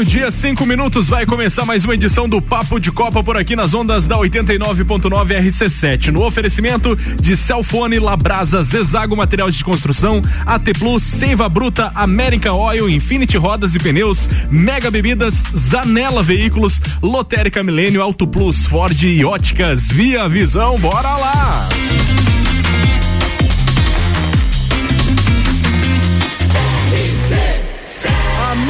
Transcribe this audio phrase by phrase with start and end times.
[0.00, 3.74] meio-dia, cinco minutos, vai começar mais uma edição do Papo de Copa por aqui nas
[3.74, 5.10] ondas da 89.9
[5.42, 6.08] RC7.
[6.08, 12.88] No oferecimento de Celfone, Labrasa, Zezago Materiais de Construção, AT Plus, Seiva Bruta, American Oil,
[12.88, 19.88] Infinity Rodas e Pneus, Mega Bebidas, Zanela Veículos, Lotérica Milênio, Auto Plus, Ford e Óticas,
[19.88, 21.68] Via Visão, bora lá!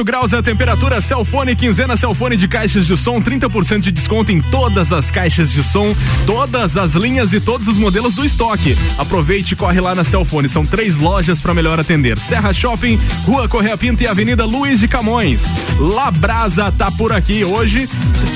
[0.00, 4.40] Graus é a temperatura, Celfone, quinzena Celfone de caixas de som, 30% de desconto em
[4.40, 5.94] todas as caixas de som,
[6.24, 8.74] todas as linhas e todos os modelos do estoque.
[8.96, 12.18] Aproveite e corre lá na Celfone, são três lojas para melhor atender.
[12.18, 15.44] Serra Shopping, Rua Correia Pinto e Avenida Luiz de Camões.
[15.78, 17.86] Labrasa tá por aqui hoje,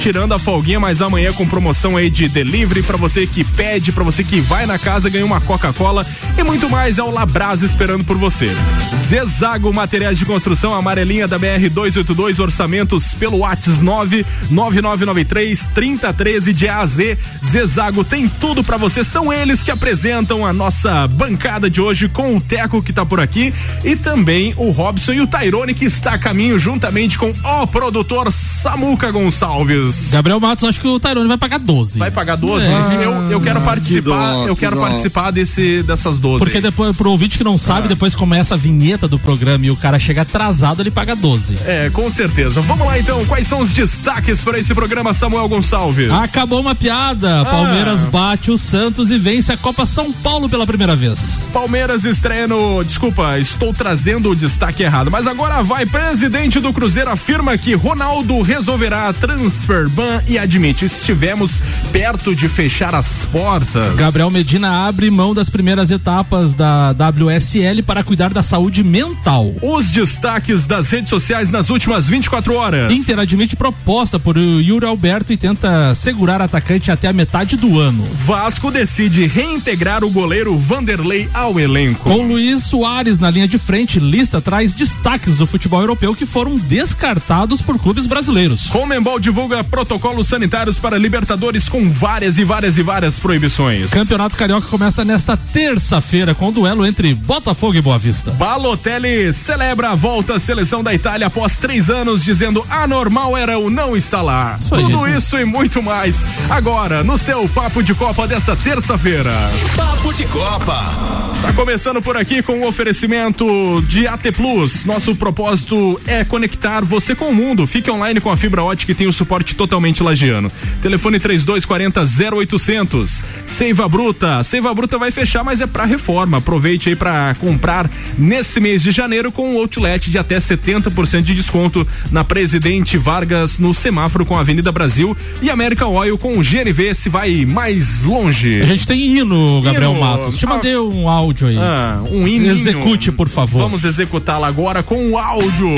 [0.03, 4.05] tirando a folguinha, mas amanhã com promoção aí de delivery para você que pede, para
[4.05, 8.05] você que vai na casa ganha uma Coca-Cola e muito mais é o Labrasa esperando
[8.05, 8.51] por você.
[8.95, 11.39] Zezago Materiais de Construção Amarelinha da
[11.69, 17.19] 282 orçamentos pelo WhatsApp 99993 3013 de A a Z.
[17.45, 19.03] Zezago tem tudo para você.
[19.03, 23.21] São eles que apresentam a nossa bancada de hoje com o Teco que tá por
[23.21, 23.53] aqui
[23.85, 28.31] e também o Robson e o Tairone que está a caminho juntamente com o produtor
[28.33, 30.11] Samuca Gonçalves.
[30.11, 31.99] Gabriel Matos, acho que o Tairone vai pagar 12.
[31.99, 32.67] Vai pagar 12?
[32.67, 33.05] É.
[33.05, 36.45] Eu, eu quero participar, que dó, eu quero participar desse dessas 12.
[36.45, 37.89] Porque depois pro ouvinte que não sabe, ah.
[37.89, 41.36] depois começa a vinheta do programa e o cara chega atrasado, ele paga 12.
[41.67, 42.61] É, com certeza.
[42.61, 46.11] Vamos lá então, quais são os destaques para esse programa, Samuel Gonçalves?
[46.11, 47.43] Acabou uma piada.
[47.43, 47.45] Ah.
[47.45, 51.47] Palmeiras bate o Santos e vence a Copa São Paulo pela primeira vez.
[51.53, 52.83] Palmeiras estreia no.
[52.83, 55.87] Desculpa, estou trazendo o destaque errado, mas agora vai.
[55.87, 61.51] Presidente do Cruzeiro afirma que Ronaldo resolverá a transfer ban e admite: estivemos
[61.93, 63.95] perto de fechar as portas.
[63.97, 69.55] Gabriel Medina abre mão das primeiras etapas da WSL para cuidar da saúde mental.
[69.63, 72.93] Os destaques das redes sociais nas últimas 24 horas.
[72.93, 78.07] Inter admite proposta por Yuri Alberto e tenta segurar atacante até a metade do ano.
[78.25, 82.09] Vasco decide reintegrar o goleiro Vanderlei ao elenco.
[82.09, 86.57] Com Luiz Soares na linha de frente, lista traz destaques do futebol europeu que foram
[86.57, 88.69] descartados por clubes brasileiros.
[88.69, 93.91] Comembol divulga protocolos sanitários para Libertadores com várias e várias e várias proibições.
[93.91, 98.31] Campeonato Carioca começa nesta terça-feira com o duelo entre Botafogo e Boa Vista.
[98.31, 103.71] Balotelli celebra a volta à seleção da Itália após três anos dizendo anormal era o
[103.71, 104.59] não lá.
[104.61, 105.17] Isso Tudo aí.
[105.17, 106.27] isso e muito mais.
[106.51, 109.33] Agora, no seu Papo de Copa dessa terça-feira.
[109.75, 111.27] Papo de Copa.
[111.43, 114.85] Tá começando por aqui com o oferecimento de AT Plus.
[114.85, 117.67] Nosso propósito é conectar você com o mundo.
[117.67, 120.51] Fique online com a fibra ótica e tem o suporte totalmente lagiano.
[120.83, 122.01] Telefone 3240
[122.37, 123.23] 0800.
[123.45, 124.43] Seiva Bruta.
[124.43, 126.39] Seiva Bruta vai fechar, mas é para reforma.
[126.39, 127.89] Aproveite aí para comprar
[128.19, 133.59] nesse mês de janeiro com um outlet de até 70% de desconto na Presidente Vargas
[133.59, 138.05] no semáforo com a Avenida Brasil e América Oil com o GNV se vai mais
[138.05, 138.61] longe.
[138.61, 140.01] A gente tem hino, Gabriel hino.
[140.01, 140.39] Matos.
[140.39, 141.57] Te mandei um áudio aí.
[141.57, 142.51] Ah, um hino.
[142.51, 143.61] Execute, por favor.
[143.61, 145.75] Vamos executá-la agora com o áudio.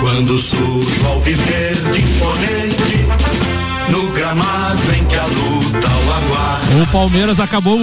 [0.00, 3.06] Quando surge ao viver de imponente
[3.90, 5.95] no gramado em que a luta
[6.82, 7.78] o Palmeiras acabou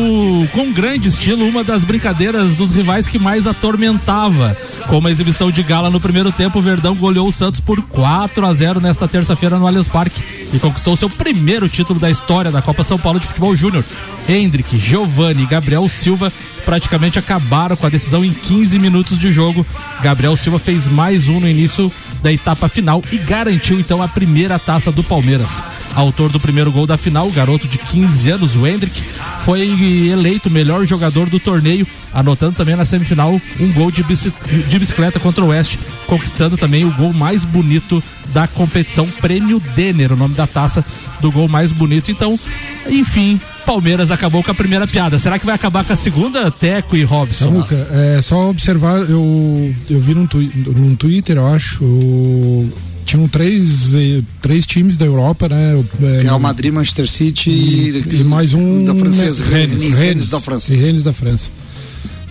[0.51, 4.55] com grande estilo uma das brincadeiras dos rivais que mais atormentava.
[4.87, 8.45] Com uma exibição de gala no primeiro tempo, o Verdão goleou o Santos por 4
[8.45, 10.21] a 0 nesta terça-feira no Allianz Parque
[10.53, 13.83] e conquistou seu primeiro título da história da Copa São Paulo de Futebol Júnior.
[14.27, 16.31] Hendrick, Giovanni e Gabriel Silva
[16.65, 19.65] praticamente acabaram com a decisão em 15 minutos de jogo.
[20.01, 24.57] Gabriel Silva fez mais um no início da etapa final e garantiu então a primeira
[24.57, 25.63] taça do Palmeiras.
[25.93, 29.03] Autor do primeiro gol da final, o garoto de 15 anos, o Hendrick,
[29.43, 29.61] foi
[30.09, 35.47] eleito melhor jogador do torneio, anotando também na semifinal um gol de bicicleta contra o
[35.47, 35.77] Oeste,
[36.07, 40.83] conquistando também o gol mais bonito da competição Prêmio Denner, o nome da taça
[41.19, 42.09] do gol mais bonito.
[42.09, 42.39] Então,
[42.87, 45.17] enfim, Palmeiras acabou com a primeira piada.
[45.17, 47.45] Será que vai acabar com a segunda, Teco e Robson?
[47.45, 52.71] Samuca, é só observar, eu, eu vi num, twi num Twitter, eu acho, o,
[53.05, 55.83] tinham três, eh, três times da Europa, né?
[56.01, 60.39] É, Real Madrid, Manchester City e, e mais um da francesa, Rennes, Rennes, Rennes da
[60.39, 60.73] França.
[60.73, 61.49] E Rennes da França.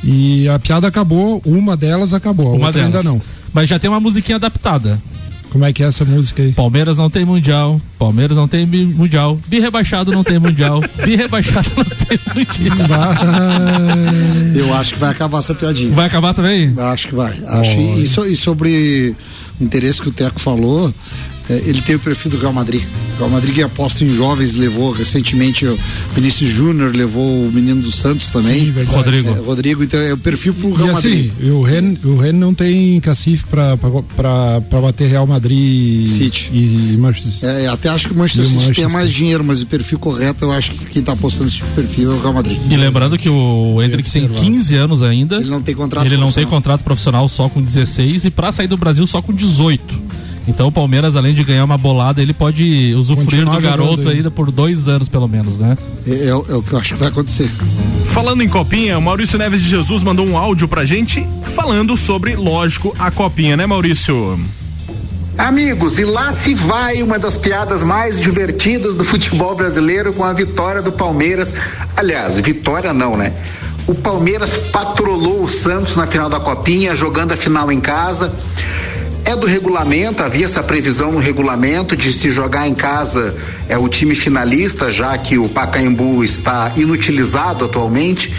[0.05, 2.97] E a piada acabou, uma delas acabou, a uma outra delas.
[2.97, 3.21] ainda não.
[3.53, 5.01] Mas já tem uma musiquinha adaptada.
[5.53, 6.53] Como é que é essa música aí?
[6.53, 11.69] Palmeiras não tem mundial, Palmeiras não tem mundial, bi rebaixado não tem mundial, bi rebaixado
[11.77, 12.89] não tem mundial.
[12.89, 14.59] Vai.
[14.59, 15.93] Eu acho que vai acabar essa piadinha.
[15.93, 16.73] Vai acabar também?
[16.79, 17.39] Acho que vai.
[17.47, 19.15] Acho, e, e sobre
[19.61, 20.93] o interesse que o Teco falou,
[21.49, 22.83] ele tem o perfil do Real Madrid.
[23.15, 25.79] O Real Madrid que aposta em jovens, levou recentemente o
[26.15, 28.67] Vinícius Júnior, levou o menino do Santos também.
[28.67, 28.97] Sim, verdade.
[28.97, 29.29] Rodrigo.
[29.31, 31.31] É, Rodrigo, então é o perfil pro E Real Madrid.
[31.37, 36.51] assim, o Ren, o Ren não tem cacife pra bater Real Madrid City.
[36.53, 39.67] e, e Manchester É, até acho que o Manchester City tem mais dinheiro, mas o
[39.67, 42.59] perfil correto, eu acho que quem tá apostando esse perfil é o Real Madrid.
[42.71, 44.53] E lembrando que o Hendrick tem observado.
[44.53, 45.37] 15 anos ainda.
[45.37, 48.67] Ele não tem contrato Ele não tem contrato profissional só com 16 e pra sair
[48.69, 50.01] do Brasil só com 18.
[50.47, 54.31] Então o Palmeiras, além de ganhar uma bolada, ele pode usufruir Continuar do garoto ainda
[54.31, 55.77] por dois anos, pelo menos, né?
[56.07, 57.51] É, é o é o que eu acho que vai acontecer.
[58.07, 62.35] Falando em copinha, o Maurício Neves de Jesus mandou um áudio pra gente falando sobre,
[62.35, 64.39] lógico, a copinha, né, Maurício?
[65.39, 70.33] Amigos, e lá se vai uma das piadas mais divertidas do futebol brasileiro com a
[70.33, 71.55] vitória do Palmeiras.
[71.97, 73.33] Aliás, vitória não, né?
[73.87, 78.33] O Palmeiras patrolou o Santos na final da Copinha, jogando a final em casa.
[79.25, 83.37] É do regulamento, havia essa previsão no regulamento de se jogar em casa
[83.69, 88.35] é o time finalista, já que o Pacaembu está inutilizado atualmente,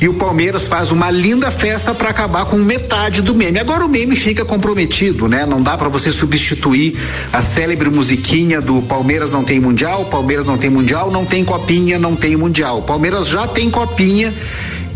[0.00, 3.58] e o Palmeiras faz uma linda festa para acabar com metade do meme.
[3.58, 5.44] Agora o meme fica comprometido, né?
[5.44, 6.96] Não dá para você substituir
[7.32, 11.98] a célebre musiquinha do Palmeiras não tem mundial, Palmeiras não tem mundial, não tem copinha,
[11.98, 12.82] não tem mundial.
[12.82, 14.32] Palmeiras já tem copinha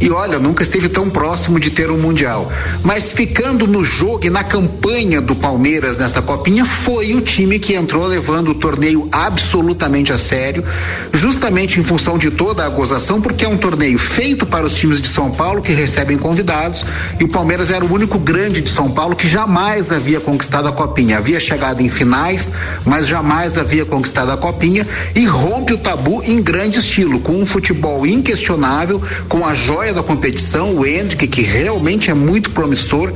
[0.00, 2.50] e olha, nunca esteve tão próximo de ter um Mundial.
[2.82, 7.74] Mas ficando no jogo e na campanha do Palmeiras nessa copinha, foi o time que
[7.74, 10.64] entrou levando o torneio absolutamente a sério,
[11.12, 15.00] justamente em função de toda a gozação, porque é um torneio feito para os times
[15.00, 16.84] de São Paulo que recebem convidados,
[17.20, 20.72] e o Palmeiras era o único grande de São Paulo que jamais havia conquistado a
[20.72, 21.18] copinha.
[21.18, 22.50] Havia chegado em finais,
[22.84, 27.46] mas jamais havia conquistado a copinha e rompe o tabu em grande estilo, com um
[27.46, 33.10] futebol inquestionável, com a joia da competição, o Hendrick, que realmente é muito promissor.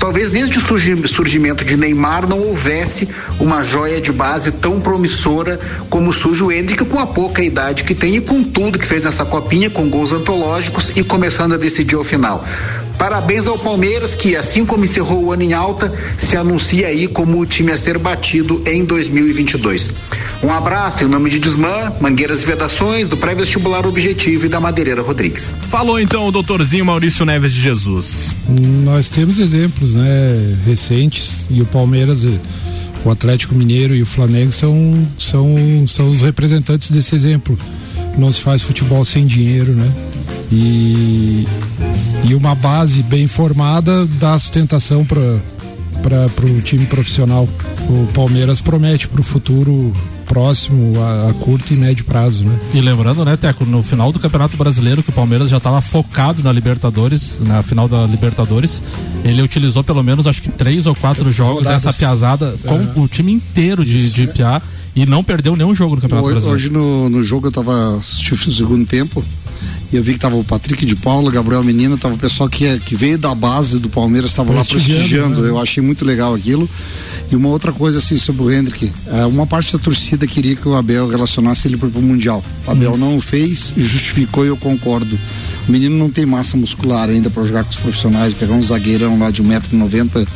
[0.00, 5.60] Talvez desde o surgi- surgimento de Neymar não houvesse uma joia de base tão promissora
[5.88, 9.04] como surge o Hendrick com a pouca idade que tem e com tudo que fez
[9.04, 12.44] nessa copinha, com gols antológicos e começando a decidir ao final.
[13.02, 17.40] Parabéns ao Palmeiras, que assim como encerrou o ano em alta, se anuncia aí como
[17.40, 19.92] o time a ser batido em 2022.
[20.40, 25.02] Um abraço em nome de Desmã, Mangueiras e Vedações, do Pré-Vestibular Objetivo e da Madeireira
[25.02, 25.52] Rodrigues.
[25.68, 28.36] Falou então o doutorzinho Maurício Neves de Jesus.
[28.84, 32.20] Nós temos exemplos, né, recentes e o Palmeiras,
[33.04, 35.56] o Atlético Mineiro e o Flamengo são são
[35.88, 37.58] são os representantes desse exemplo.
[38.16, 39.90] Não se faz futebol sem dinheiro, né?
[40.52, 41.46] E
[42.24, 45.20] e uma base bem formada dá sustentação para
[46.46, 47.48] o time profissional.
[47.88, 49.92] O Palmeiras promete para o futuro
[50.24, 52.58] próximo, a, a curto e médio prazo, né?
[52.72, 56.42] E lembrando, né, Teco, no final do Campeonato Brasileiro, que o Palmeiras já estava focado
[56.42, 58.82] na Libertadores, na final da Libertadores,
[59.24, 61.86] ele utilizou pelo menos acho que três ou quatro jogos Rodadas.
[61.86, 64.26] essa piazada com o time inteiro de, Isso, de é.
[64.28, 64.62] Piá
[64.94, 66.56] e não perdeu nenhum jogo no Campeonato Hoje, Brasileiro.
[66.62, 69.22] hoje no, no jogo eu tava assistindo o segundo tempo
[69.92, 72.78] eu vi que tava o Patrick de Paula, Gabriel Menino, tava o pessoal que, é-
[72.78, 75.48] que veio da base do Palmeiras, estava lá Prestigiando, né?
[75.48, 76.68] Eu achei muito legal aquilo.
[77.30, 80.66] E uma outra coisa assim sobre o Hendrick, é, uma parte da torcida queria que
[80.68, 82.42] o Abel relacionasse ele pro pro Mundial.
[82.66, 85.18] O Abel não o fez, justificou e eu concordo.
[85.68, 89.18] O menino não tem massa muscular ainda para jogar com os profissionais, pegar um zagueirão
[89.18, 90.26] lá de 1,90m,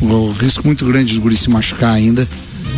[0.00, 2.26] o, o risco muito grande de guri se machucar ainda.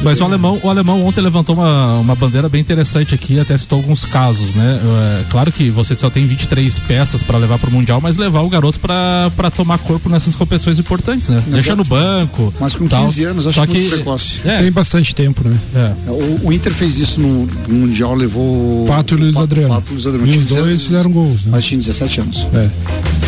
[0.04, 3.78] Mas o alemão, o alemão ontem levantou uma, uma bandeira bem interessante aqui, até citou
[3.78, 4.80] alguns casos, né?
[4.84, 8.40] É, claro que você só tem 23 peças para levar para o Mundial, mas levar
[8.42, 11.42] o garoto para tomar corpo nessas competições importantes, né?
[11.46, 12.52] Deixa no banco.
[12.60, 13.04] Mas com tal.
[13.06, 14.40] 15 anos, acho Só muito precoce.
[14.44, 15.58] É, Tem bastante tempo, né?
[15.74, 16.10] é.
[16.10, 18.84] O, o Inter fez isso no, no Mundial, levou.
[18.86, 19.74] Pato e Luiz Pato- Adriano.
[19.74, 20.26] Pato e Luiz Adriano.
[20.32, 21.50] E os Tinha dois 17 fizeram gols, né?
[21.52, 22.46] Mas tinha 17 anos.
[22.52, 22.70] É.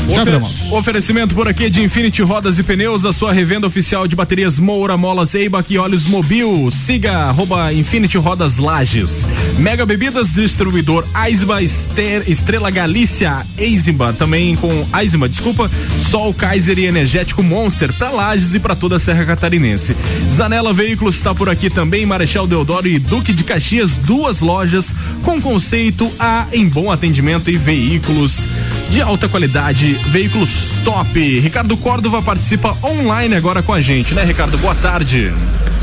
[0.08, 0.72] Já Ofer-.
[0.72, 4.96] Oferecimento por aqui de Infinity Rodas e Pneus, a sua revenda oficial de baterias Moura,
[4.96, 6.65] Molas, Eibach e óleos Mobil.
[6.70, 9.26] Siga arroba Infinity Rodas Lages.
[9.58, 15.70] Mega Bebidas, distribuidor Aisba, Estrela Galícia, Eisba, também com Aisma, desculpa,
[16.10, 19.96] Sol Kaiser e Energético Monster para Lages e para toda a Serra Catarinense.
[20.30, 25.40] Zanela Veículos está por aqui também, Marechal Deodoro e Duque de Caxias, duas lojas com
[25.40, 28.48] conceito A em bom atendimento e veículos
[28.90, 31.40] de alta qualidade, veículos top.
[31.40, 34.56] Ricardo Córdova participa online agora com a gente, né, Ricardo?
[34.58, 35.32] Boa tarde.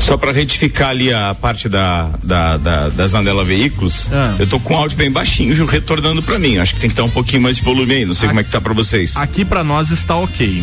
[0.04, 4.34] Só para retificar ali a parte da, da, da, da Zanela Veículos, Ah.
[4.38, 6.58] eu tô com o áudio bem baixinho retornando para mim.
[6.58, 8.04] Acho que tem que estar um pouquinho mais de volume aí.
[8.04, 9.16] Não sei como é que tá para vocês.
[9.16, 10.62] Aqui pra nós está ok.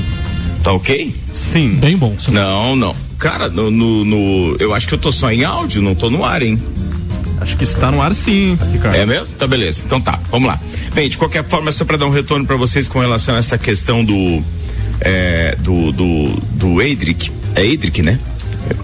[0.63, 1.15] Tá ok?
[1.33, 1.69] Sim.
[1.79, 2.15] Bem bom.
[2.19, 2.36] senhor.
[2.39, 2.95] Não, não.
[3.17, 6.24] Cara, no, no, no- eu acho que eu tô só em áudio, não tô no
[6.24, 6.60] ar, hein?
[7.39, 8.95] Acho que está no ar sim, Ricardo.
[8.95, 9.36] É mesmo?
[9.38, 9.81] Tá beleza.
[9.83, 10.60] Então tá, vamos lá.
[10.93, 13.57] Bem, de qualquer forma, só para dar um retorno para vocês com relação a essa
[13.57, 14.43] questão do
[15.00, 18.19] é, do do do Edric, é Edric, né?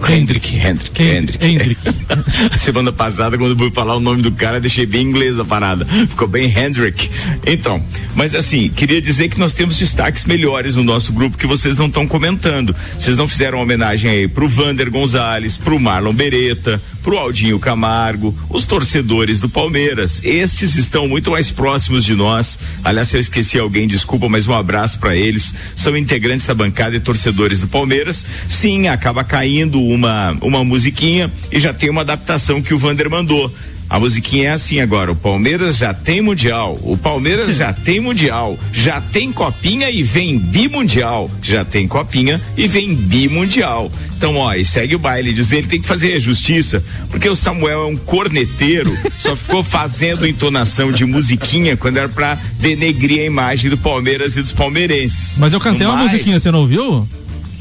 [0.08, 1.44] Hendrick, Hendrick, Hendrick.
[1.44, 1.80] Hendrick.
[2.58, 5.84] Semana passada, quando eu fui falar o nome do cara, deixei bem inglês a parada.
[5.84, 7.10] Ficou bem Hendrick.
[7.46, 7.82] Então,
[8.14, 11.86] mas assim, queria dizer que nós temos destaques melhores no nosso grupo que vocês não
[11.86, 12.74] estão comentando.
[12.98, 18.66] Vocês não fizeram homenagem aí pro Vander Gonzalez, pro Marlon Beretta, pro Aldinho Camargo, os
[18.66, 20.20] torcedores do Palmeiras.
[20.22, 22.58] Estes estão muito mais próximos de nós.
[22.84, 25.54] Aliás, se eu esqueci alguém, desculpa, mas um abraço para eles.
[25.74, 28.26] São integrantes da bancada e torcedores do Palmeiras.
[28.46, 33.52] Sim, acaba caindo uma uma musiquinha e já tem uma adaptação que o Vander mandou.
[33.90, 38.58] A musiquinha é assim agora, o Palmeiras já tem mundial, o Palmeiras já tem mundial,
[38.70, 43.90] já tem copinha e vem bimundial, já tem copinha e vem bimundial.
[44.14, 47.84] Então, ó, e segue o baile, diz ele tem que fazer justiça, porque o Samuel
[47.84, 53.70] é um corneteiro, só ficou fazendo entonação de musiquinha quando era pra denegrir a imagem
[53.70, 55.38] do Palmeiras e dos palmeirenses.
[55.38, 57.08] Mas eu cantei No uma musiquinha, você não ouviu?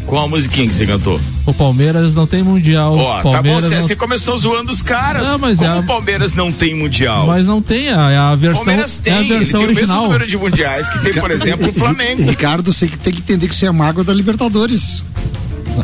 [0.07, 1.19] Qual a musiquinha que você cantou?
[1.45, 2.95] O Palmeiras não tem mundial.
[2.97, 3.81] Ó, o tá bom, Palmeiras você, não...
[3.81, 5.27] você começou zoando os caras.
[5.27, 7.27] Não, mas Como é a- o Palmeiras não tem mundial?
[7.27, 9.73] Mas não tem, a, é a versão, Palmeiras tem, é a ele versão tem o
[9.73, 10.03] mesmo original.
[10.05, 12.23] número de mundiais que tem, por exemplo, o Flamengo.
[12.23, 15.03] Ricardo, você que tem que entender que isso é mágoa da Libertadores.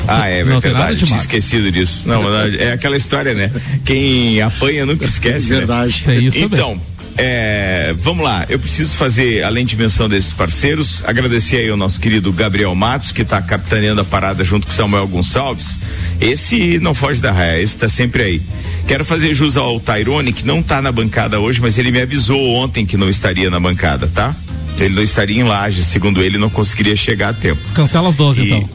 [0.07, 2.07] Ah, é, Não é verdade, de tinha esquecido disso.
[2.07, 3.51] Não, mas é aquela história, né?
[3.85, 5.57] Quem apanha nunca esquece, né?
[5.57, 6.01] Verdade.
[6.05, 6.81] Tem isso também.
[7.17, 11.99] É, vamos lá, eu preciso fazer, além de menção desses parceiros, agradecer aí ao nosso
[11.99, 15.79] querido Gabriel Matos, que está capitaneando a parada junto com Samuel Gonçalves.
[16.19, 18.41] Esse não foge da raia, esse está sempre aí.
[18.87, 22.39] Quero fazer jus ao Tairone, que não está na bancada hoje, mas ele me avisou
[22.55, 24.35] ontem que não estaria na bancada, tá?
[24.79, 27.61] Ele não estaria em laje, segundo ele, não conseguiria chegar a tempo.
[27.75, 28.69] Cancela as 12, E- então.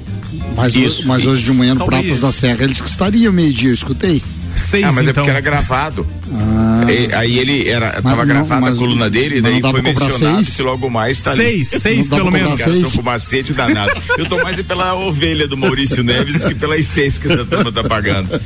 [0.54, 1.02] Mas, Isso.
[1.02, 1.84] ho- mas hoje de manhã no.
[1.84, 4.22] Pratas da Serra eles que estariam meio-dia, eu escutei.
[4.58, 5.22] Seis, Ah, mas é então.
[5.24, 6.06] porque era gravado.
[6.32, 10.18] Ah, E- aí ele era, Mas tava gravada a coluna dele, e daí foi mencionado
[10.18, 10.56] seis?
[10.56, 11.64] que logo mais tá ali.
[11.64, 12.60] Seis, seis Não dá pelo menos.
[12.60, 12.76] seis?
[12.76, 13.92] estão com macete danado.
[14.18, 17.70] Eu tô mais é pela ovelha do Maurício Neves que pelas seis que essa turma
[17.72, 18.40] tá pagando.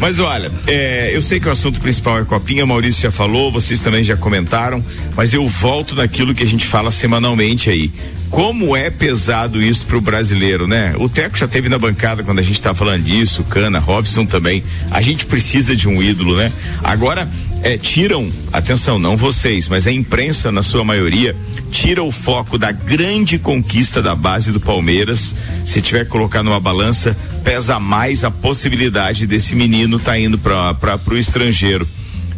[0.00, 3.50] Mas olha, é, eu sei que o assunto principal é Copinha, o Maurício já falou,
[3.50, 4.84] vocês também já comentaram,
[5.16, 7.90] mas eu volto naquilo que a gente fala semanalmente aí.
[8.30, 10.94] Como é pesado isso pro brasileiro, né?
[10.98, 14.62] O Teco já teve na bancada quando a gente tá falando disso, Cana, Robson também.
[14.90, 16.52] A gente precisa de um ídolo, né?
[16.84, 17.28] Agora,
[17.62, 21.34] é, tiram, atenção, não vocês, mas a imprensa, na sua maioria,
[21.70, 25.34] tira o foco da grande conquista da base do Palmeiras.
[25.64, 31.00] Se tiver que colocar numa balança, pesa mais a possibilidade desse menino tá indo para
[31.10, 31.88] o estrangeiro.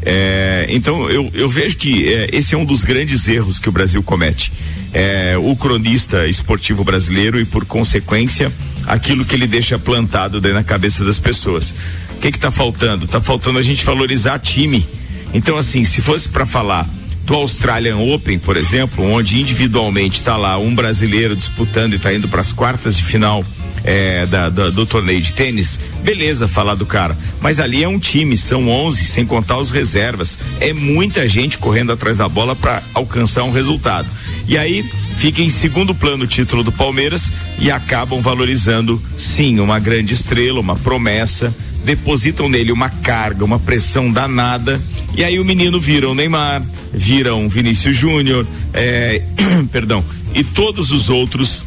[0.02, 3.72] É, então eu, eu vejo que é, esse é um dos grandes erros que o
[3.72, 4.52] Brasil comete.
[4.92, 8.50] É, o cronista esportivo brasileiro e por consequência
[8.86, 11.74] aquilo que ele deixa plantado na cabeça das pessoas.
[12.16, 13.06] O que que tá faltando?
[13.06, 14.86] Tá faltando a gente valorizar time.
[15.32, 16.88] Então assim, se fosse para falar
[17.24, 22.26] do Australian Open, por exemplo, onde individualmente está lá um brasileiro disputando e está indo
[22.26, 23.44] para as quartas de final
[23.84, 27.16] é, da, da- do torneio de tênis, beleza falar do cara.
[27.40, 30.38] Mas ali é um time, são 11, sem contar os reservas.
[30.60, 34.08] É muita gente correndo atrás da bola para alcançar um resultado.
[34.46, 34.84] E aí
[35.16, 40.60] fica em segundo plano o título do Palmeiras e acabam valorizando, sim, uma grande estrela,
[40.60, 41.54] uma promessa.
[41.84, 44.80] Depositam nele uma carga, uma pressão danada.
[45.14, 49.22] E aí o menino vira o Neymar, vira um Vinícius Júnior, é,
[49.72, 51.64] perdão, e todos os outros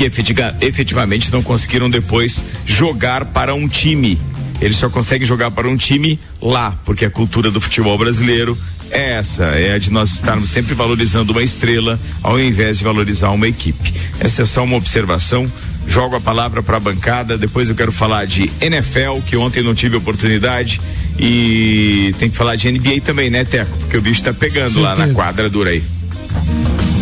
[0.00, 4.18] que efetiva- efetivamente não conseguiram depois jogar para um time.
[4.58, 8.56] Eles só conseguem jogar para um time lá, porque a cultura do futebol brasileiro
[8.90, 13.28] é essa, é a de nós estarmos sempre valorizando uma estrela ao invés de valorizar
[13.28, 13.92] uma equipe.
[14.18, 15.46] Essa é só uma observação.
[15.86, 19.74] Jogo a palavra para a bancada, depois eu quero falar de NFL, que ontem não
[19.74, 20.80] tive oportunidade,
[21.18, 23.76] e tem que falar de NBA também, né, Teco?
[23.80, 25.14] Porque o bicho tá pegando lá na Certeza.
[25.14, 25.82] quadra dura aí.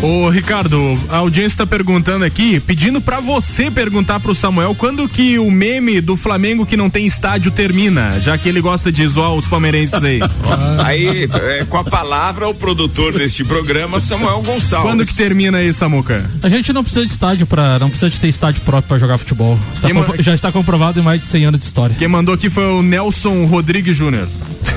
[0.00, 5.40] Ô, Ricardo, a audiência tá perguntando aqui, pedindo pra você perguntar pro Samuel quando que
[5.40, 9.34] o meme do Flamengo que não tem estádio termina, já que ele gosta de zoar
[9.34, 10.20] os palmeirenses aí.
[10.84, 14.88] Aí, é, com a palavra, o produtor deste programa, Samuel Gonçalves.
[14.88, 16.30] Quando que termina aí, Samuca?
[16.42, 19.18] A gente não precisa de estádio para, não precisa de ter estádio próprio para jogar
[19.18, 19.58] futebol.
[19.74, 19.88] Está
[20.22, 21.96] já está comprovado em mais de 100 anos de história.
[21.98, 24.28] Quem mandou aqui foi o Nelson Rodrigues Júnior.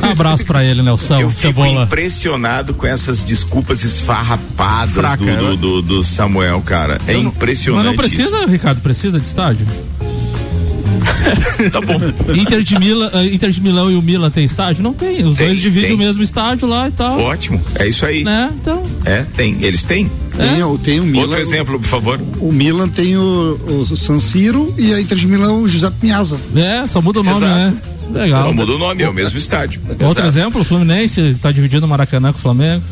[0.01, 1.19] Abraço pra ele, Nelson.
[1.21, 1.83] Eu fico Cebola.
[1.83, 5.35] impressionado com essas desculpas esfarrapadas Fraca, do, né?
[5.37, 6.99] do, do- do Samuel, cara.
[7.07, 7.85] É impressionante.
[7.85, 9.65] Mas não precisa, Ricardo, precisa de estádio.
[9.65, 9.91] isso.
[11.71, 11.99] Tá bom.
[12.35, 14.81] Inter de, Mila, eh, Inter de Milão e o Milan tem estádio?
[14.83, 15.23] Não tem.
[15.25, 15.95] Os Tem, dois dividem tem.
[15.95, 17.19] o mesmo estádio lá e tal.
[17.19, 17.61] Ótimo.
[17.75, 18.23] É isso aí.
[18.23, 18.51] Né?
[18.59, 18.83] Então.
[19.05, 19.57] É, tem.
[19.61, 20.09] Eles têm?
[20.35, 21.21] Tem, o- tem o Milan.
[21.23, 22.19] Outro exemplo, por favor.
[22.39, 23.59] O Milan tem o,
[23.91, 26.39] o San Siro e a Inter de Milão o José Pinhaza.
[26.55, 27.53] É, só muda o nome, Exato.
[27.55, 27.73] né?
[28.19, 28.45] Legal.
[28.45, 29.81] Não muda o nome, é o mesmo estádio.
[29.87, 30.27] Outro Exato.
[30.27, 32.83] exemplo, o Fluminense tá dividindo o Maracanã com o Flamengo.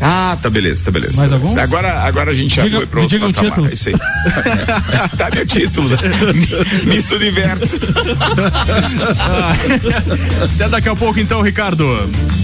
[0.00, 1.16] Ah, tá beleza, tá beleza.
[1.16, 1.48] Mais tá algum?
[1.48, 1.62] beleza.
[1.64, 3.68] Agora, agora a gente já Diga- foi pro me outro diga o patamar, título.
[3.68, 3.94] É isso aí.
[5.16, 5.96] tá meu título, né?
[6.86, 7.78] Miss Universo.
[10.54, 11.84] Até daqui a pouco então, Ricardo.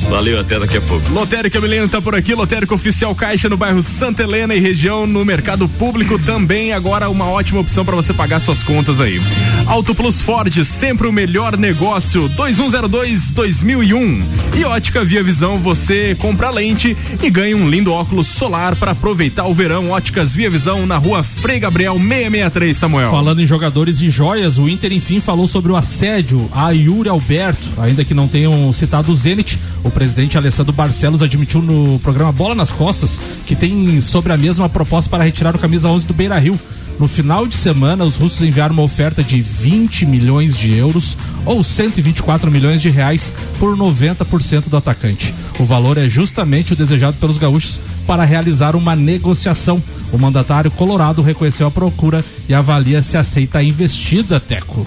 [0.08, 1.08] Valeu, até daqui a pouco.
[1.12, 5.24] Lotérica Milênio tá por aqui, Lotérica Oficial Caixa no bairro Santa Helena e região no
[5.24, 9.20] mercado público também agora uma ótima opção para você pagar suas contas aí.
[9.66, 14.22] Auto Plus Ford, sempre o melhor negócio, 2102 2001.
[14.56, 19.46] E Ótica Via Visão, você compra lente e ganha um lindo óculos solar para aproveitar
[19.46, 19.90] o verão.
[19.90, 23.10] Óticas Via Visão na rua Frei Gabriel 663, Samuel.
[23.10, 27.66] Falando em jogadores e joias, o Inter enfim falou sobre o assédio a Yuri Alberto,
[27.78, 29.58] ainda que não tenham citado o Zenit.
[29.82, 34.68] O presidente Alessandro Barcelos admitiu no programa Bola nas Costas que tem sobre a mesma
[34.68, 36.60] proposta para retirar o camisa 11 do Beira Rio.
[37.00, 41.16] No final de semana, os russos enviaram uma oferta de 20 milhões de euros
[41.46, 45.34] ou 124 milhões de reais por 90% do atacante.
[45.58, 49.82] O valor é justamente o desejado pelos gaúchos para realizar uma negociação.
[50.12, 54.86] O mandatário colorado reconheceu a procura e avalia se aceita a investida, Teco.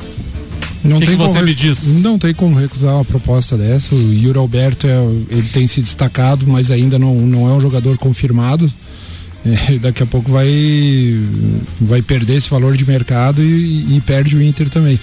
[0.84, 2.02] Não Que tem que você como me diz?
[2.02, 3.96] Não tem como recusar uma proposta dessa.
[3.96, 7.98] O Yuri Alberto é, ele tem se destacado, mas ainda não, não é um jogador
[7.98, 8.72] confirmado.
[9.46, 11.20] É, daqui a pouco vai,
[11.80, 15.00] vai perder esse valor de mercado e, e perde o Inter também.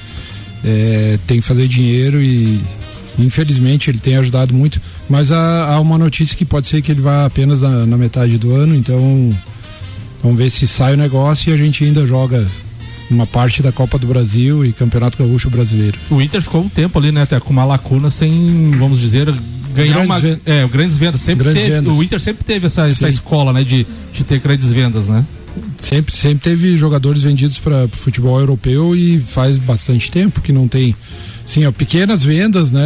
[0.65, 2.61] É, tem que fazer dinheiro e
[3.19, 4.81] infelizmente ele tem ajudado muito.
[5.09, 8.39] Mas há, há uma notícia que pode ser que ele vá apenas na, na metade
[8.39, 9.35] do ano, então
[10.23, 12.47] vamos ver se sai o negócio e a gente ainda joga
[13.11, 15.99] uma parte da Copa do Brasil e Campeonato Gaúcho Brasileiro.
[16.11, 19.35] O Inter ficou um tempo ali, né, Teco, com uma lacuna sem, vamos dizer,
[19.75, 20.21] ganhar Grandes uma.
[20.21, 21.21] ven- É, grandes vendas.
[21.21, 21.97] Sempre Grandes teve, vendas.
[21.99, 23.13] O Inter sempre teve essa, essa Sim.
[23.13, 25.25] escola, né, de, de ter grandes vendas, né?
[25.79, 30.95] Sempre, sempre teve jogadores vendidos para futebol europeu e faz bastante tempo que não tem.
[31.45, 32.83] Sim, ó, pequenas vendas, né?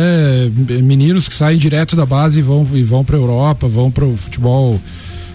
[0.83, 4.17] Meninos que saem direto da base e vão, e vão para Europa, vão para o
[4.17, 4.81] futebol,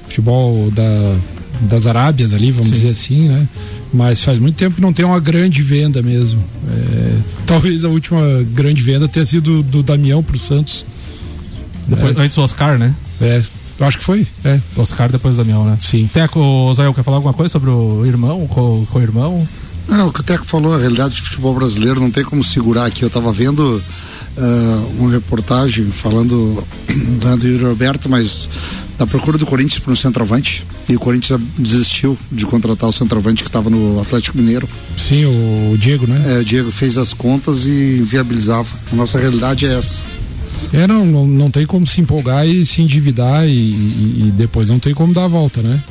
[0.07, 1.15] futebol da,
[1.61, 3.47] das Arábias ali, vamos dizer assim, né?
[3.93, 6.43] Mas faz muito tempo que não tem uma grande venda mesmo.
[6.67, 8.21] É, talvez a última
[8.53, 10.83] grande venda tenha sido do Damião para o Santos.
[11.89, 12.93] Depois, Antes o Oscar, né?
[13.21, 13.41] É,
[13.79, 14.27] eu acho que foi.
[14.43, 15.77] É, Oscar depois do Damião, né?
[15.81, 16.09] sim.
[16.13, 19.47] Teco, Zé, quer falar alguma coisa sobre o irmão, co- co-irmão?
[19.87, 22.85] Não, o que o Teco falou, a realidade do futebol brasileiro não tem como segurar
[22.85, 23.01] aqui.
[23.01, 23.81] Eu estava vendo
[24.37, 28.47] ah, uma reportagem falando né, do Yuri Alberto, mas
[28.99, 30.63] da procura do Corinthians para um centroavante.
[30.87, 34.69] E o Corinthians desistiu de contratar o centroavante que estava no Atlético Mineiro.
[34.95, 36.35] Sim, o Diego, né?
[36.35, 38.67] É, o Diego fez as contas e viabilizava.
[38.91, 40.03] A nossa realidade é essa.
[40.73, 44.69] É, não, não, não tem como se empolgar e se endividar e, e- e depois
[44.69, 45.81] não tem como dar a volta, né?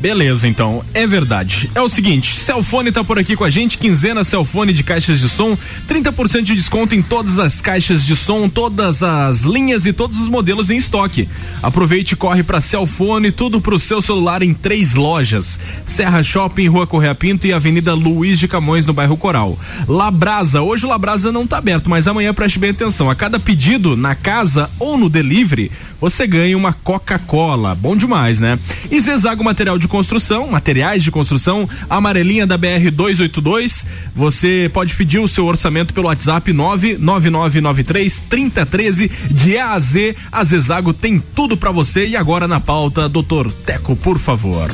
[0.00, 1.68] Beleza, então, é verdade.
[1.74, 5.28] É o seguinte, Celfone tá por aqui com a gente, quinzena Celfone de caixas de
[5.28, 5.58] som,
[5.88, 10.28] 30% de desconto em todas as caixas de som, todas as linhas e todos os
[10.28, 11.28] modelos em estoque.
[11.60, 16.86] Aproveite e corre pra Celfone, tudo pro seu celular em três lojas: Serra Shopping, Rua
[16.86, 19.58] Correia Pinto e Avenida Luiz de Camões, no bairro Coral.
[19.88, 23.10] Labrasa, hoje o Labrasa não tá aberto, mas amanhã preste bem atenção.
[23.10, 27.74] A cada pedido na casa ou no delivery, você ganha uma Coca-Cola.
[27.74, 28.58] Bom demais, né?
[28.90, 33.86] E Zezago Material de Construção, materiais de construção, amarelinha da BR 282.
[34.14, 40.14] Você pode pedir o seu orçamento pelo WhatsApp 99993 3013 de A a Z.
[40.30, 42.06] A Zezago tem tudo pra você.
[42.06, 44.70] E agora na pauta, doutor Teco, por favor.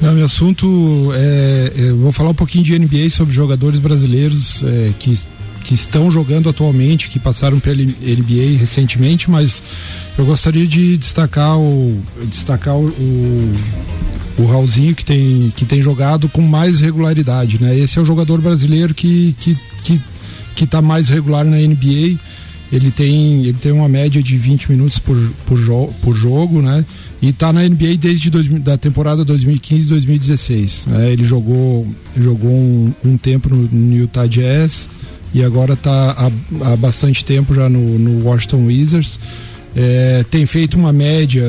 [0.00, 4.62] Não, meu assunto é, é, eu vou falar um pouquinho de NBA sobre jogadores brasileiros
[4.62, 5.18] é, que,
[5.70, 9.62] que estão jogando atualmente, que passaram pela NBA recentemente, mas
[10.18, 13.52] eu gostaria de destacar o destacar o,
[14.36, 17.78] o, Raulzinho que tem, que tem jogado com mais regularidade, né?
[17.78, 20.00] Esse é o jogador brasileiro que que, que,
[20.56, 22.18] que tá mais regular na NBA.
[22.72, 26.84] Ele tem, ele tem uma média de 20 minutos por, por, jo por jogo, né?
[27.22, 30.88] E tá na NBA desde dois, da temporada 2015-2016.
[30.88, 31.12] Né?
[31.12, 34.88] Ele jogou, jogou um, um tempo no, no Utah Jazz
[35.32, 39.18] e agora tá há, há bastante tempo já no, no Washington Wizards.
[39.74, 41.44] É, tem feito uma média,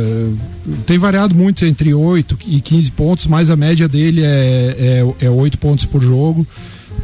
[0.85, 5.29] tem variado muito entre 8 e 15 pontos, mas a média dele é, é, é
[5.29, 6.45] 8 pontos por jogo.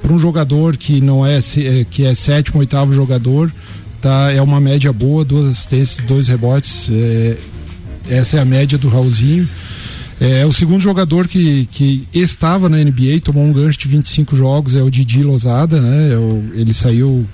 [0.01, 3.51] Para um jogador que não é, é, que é sétimo, oitavo jogador,
[3.99, 6.89] tá, é uma média boa, duas assistências, dois rebotes.
[6.91, 7.37] É,
[8.09, 9.49] essa é a média do Raulzinho.
[10.19, 14.75] É, o segundo jogador que, que estava na NBA, tomou um gancho de 25 jogos,
[14.75, 16.13] é o Didi Lozada, né?
[16.13, 17.25] É o, ele saiu,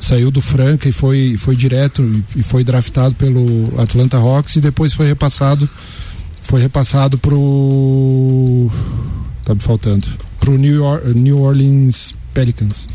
[0.00, 4.92] saiu do Franca e foi, foi direto e foi draftado pelo Atlanta Hawks e depois
[4.92, 5.68] foi repassado
[6.42, 8.70] foi repassado pro
[9.44, 10.06] tá me faltando
[10.38, 10.82] pro New,
[11.14, 12.88] New Orleans Pelicans.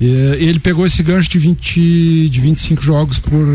[0.00, 3.46] E, ele pegou esse gancho de 20 de 25 jogos por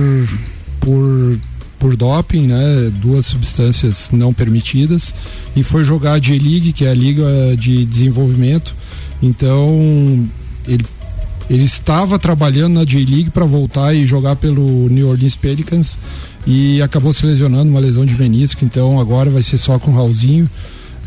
[0.79, 1.37] por
[1.79, 5.13] por doping, né, duas substâncias não permitidas,
[5.55, 7.25] e foi jogar a J-League, que é a liga
[7.57, 8.75] de desenvolvimento.
[9.23, 10.27] Então,
[10.67, 10.85] ele,
[11.49, 15.97] ele estava trabalhando na J-League para voltar e jogar pelo New Orleans Pelicans
[16.45, 19.95] e acabou se lesionando, uma lesão de menisco, então agora vai ser só com o
[19.95, 20.49] Raulzinho.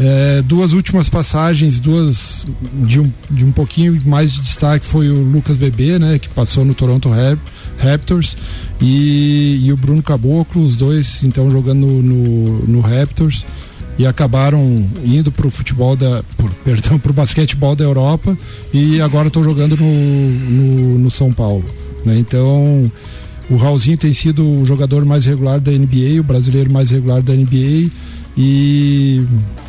[0.00, 2.46] É, duas últimas passagens, duas
[2.83, 6.64] de um, de um pouquinho mais de destaque foi o Lucas Bebê, né, que passou
[6.64, 7.11] no Toronto
[7.78, 8.37] Raptors
[8.81, 13.44] e, e o Bruno Caboclo, os dois então jogando no, no, no Raptors
[13.98, 18.37] e acabaram indo para o futebol da, por, perdão, para o basquetebol da Europa
[18.72, 21.64] e agora estão jogando no, no, no, São Paulo,
[22.05, 22.18] né?
[22.18, 22.90] Então
[23.50, 27.35] o Raulzinho tem sido o jogador mais regular da NBA, o brasileiro mais regular da
[27.35, 27.90] NBA
[28.36, 29.24] e,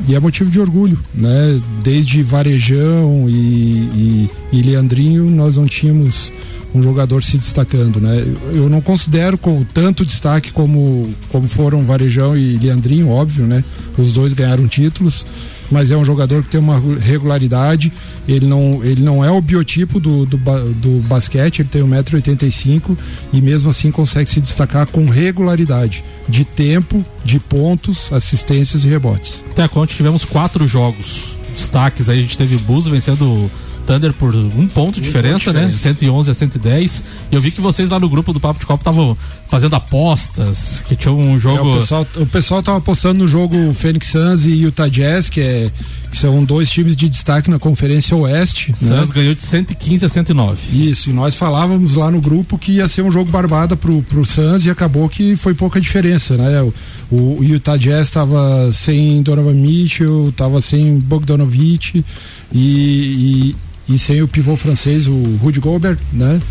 [0.08, 1.60] e, é motivo de orgulho, né?
[1.84, 6.32] Desde Varejão e, e, e, Leandrinho nós não tínhamos
[6.74, 8.26] um jogador se destacando, né?
[8.54, 13.64] Eu não considero com tanto destaque como, como foram Varejão e Leandrinho, óbvio, né?
[13.98, 15.26] Os dois ganharam títulos,
[15.74, 17.92] mas é um jogador que tem uma regularidade.
[18.28, 22.96] Ele não, ele não é o biotipo do, do, do basquete, ele tem 1,85m
[23.34, 29.44] e mesmo assim consegue se destacar com regularidade de tempo, de pontos, assistências e rebotes.
[29.52, 31.36] Até conta tivemos quatro jogos.
[31.56, 33.50] Destaques aí, a gente teve Bus vencendo
[33.84, 35.72] Thunder por um ponto de diferença, né?
[35.72, 37.04] 111 a 110.
[37.32, 39.18] E eu vi que vocês lá no grupo do Papo de Copa estavam
[39.48, 41.58] fazendo apostas, que tinha um jogo.
[41.58, 45.42] É, o, pessoal, o pessoal tava apostando no jogo Phoenix Suns e Utah Jazz, que,
[45.42, 45.72] é,
[46.10, 48.72] que são dois times de destaque na Conferência Oeste.
[48.72, 48.76] Né?
[48.76, 49.16] Suns né?
[49.16, 50.90] ganhou de 115 a 109.
[50.90, 54.26] Isso, e nós falávamos lá no grupo que ia ser um jogo barbada pro, pro
[54.26, 56.62] Suns e acabou que foi pouca diferença, né?
[56.62, 56.74] O,
[57.16, 62.04] o Utah Jazz estava sem Donovan Mitchell, estava sem Bogdanovich
[62.52, 63.56] e, e
[63.88, 66.42] e sem o pivô francês, o Rudy Gobert, né?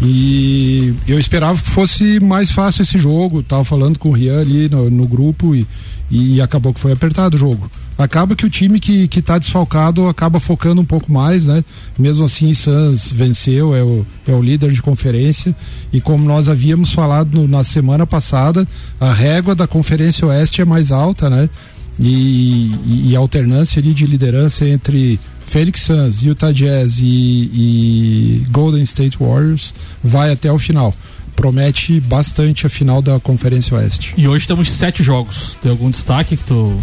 [0.00, 4.68] E eu esperava que fosse mais fácil esse jogo, tava falando com o Rian ali
[4.68, 5.66] no, no grupo e,
[6.10, 7.68] e acabou que foi apertado o jogo.
[7.98, 11.64] Acaba que o time que, que tá desfalcado acaba focando um pouco mais, né?
[11.98, 15.54] Mesmo assim, Suns venceu, é o, é o líder de conferência.
[15.92, 18.66] E como nós havíamos falado no, na semana passada,
[19.00, 21.50] a régua da Conferência Oeste é mais alta, né?
[21.98, 25.18] E, e, e alternância ali de liderança entre
[25.48, 30.94] Phoenix Suns, Utah Jazz e, e Golden State Warriors vai até o final
[31.34, 34.12] promete bastante a final da Conferência Oeste.
[34.16, 35.56] E hoje temos sete jogos.
[35.62, 36.76] Tem algum destaque que tu.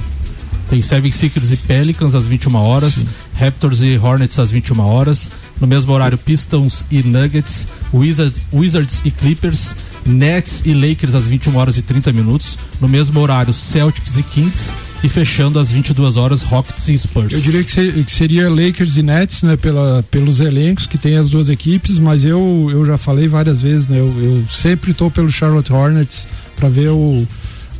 [0.69, 3.07] Tem Seven Sixers e Pelicans às 21 horas, Sim.
[3.37, 5.29] Raptors e Hornets às 21 horas.
[5.59, 9.75] No mesmo horário, Pistons e Nuggets, Wizards, Wizards e Clippers,
[10.05, 12.57] Nets e Lakers às 21 horas e 30 minutos.
[12.79, 17.33] No mesmo horário, Celtics e Kings e fechando às 22 horas Rockets e Spurs.
[17.33, 21.49] Eu diria que seria Lakers e Nets, né, pela, pelos elencos que tem as duas
[21.49, 25.71] equipes, mas eu, eu já falei várias vezes, né, eu, eu sempre estou pelo Charlotte
[25.71, 27.27] Hornets para ver o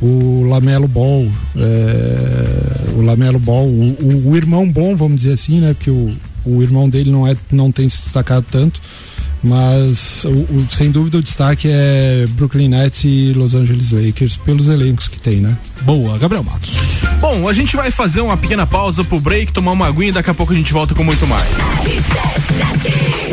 [0.00, 1.26] o Lamelo Ball,
[1.56, 5.74] é, o Lamelo Ball, o, o, o, irmão bom, vamos dizer assim, né?
[5.74, 8.80] Porque o, o irmão dele não é, não tem se destacado tanto,
[9.46, 14.68] mas o, o, sem dúvida o destaque é Brooklyn Nets e Los Angeles Lakers pelos
[14.68, 15.56] elencos que tem, né?
[15.82, 16.74] Boa, Gabriel Matos.
[17.20, 20.30] Bom, a gente vai fazer uma pequena pausa pro break, tomar uma aguinha e daqui
[20.30, 21.56] a pouco a gente volta com muito mais.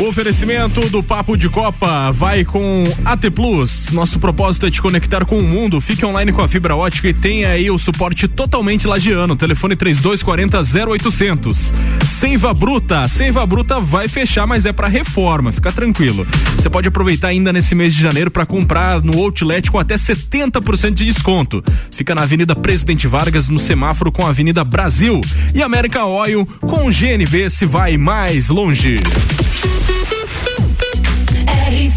[0.00, 3.90] Oferecimento do Papo de Copa vai com AT Plus.
[3.92, 5.80] Nosso propósito é te conectar com o mundo.
[5.80, 9.36] Fique online com a fibra ótica e tenha aí o suporte totalmente lagiano.
[9.36, 11.72] Telefone 3240 0800.
[12.04, 13.06] Seiva Bruta.
[13.06, 15.52] Seiva Bruta vai fechar, mas é para reforma.
[15.52, 16.26] Fica tranquilo.
[16.56, 20.92] Você pode aproveitar ainda nesse mês de janeiro para comprar no Outlet com até 70%
[20.92, 21.62] de desconto.
[21.92, 25.20] Fica na Avenida Presidente Vargas, no semáforo com a Avenida Brasil.
[25.54, 28.96] E América Oil com GNV se vai mais longe.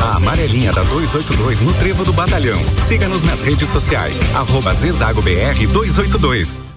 [0.00, 2.58] A amarelinha da 282 no Trevo do Batalhão.
[2.86, 4.20] Siga-nos nas redes sociais.
[4.34, 6.67] Arroba Zezago BR 282.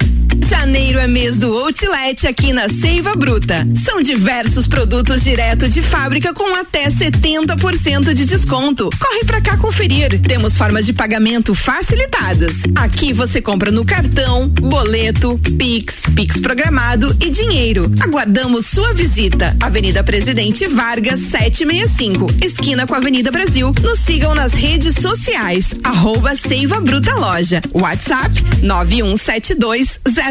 [0.52, 3.66] Janeiro é mês do Outlet aqui na Seiva Bruta.
[3.86, 8.90] São diversos produtos direto de fábrica com até 70% de desconto.
[9.00, 10.20] Corre pra cá conferir.
[10.28, 12.64] Temos formas de pagamento facilitadas.
[12.76, 17.90] Aqui você compra no cartão, boleto, Pix, Pix programado e dinheiro.
[18.02, 19.56] Aguardamos sua visita.
[19.62, 23.74] Avenida Presidente Vargas 765, esquina com a Avenida Brasil.
[23.82, 25.74] Nos sigam nas redes sociais.
[25.82, 27.62] Arroba Seiva Bruta Loja.
[27.74, 28.32] WhatsApp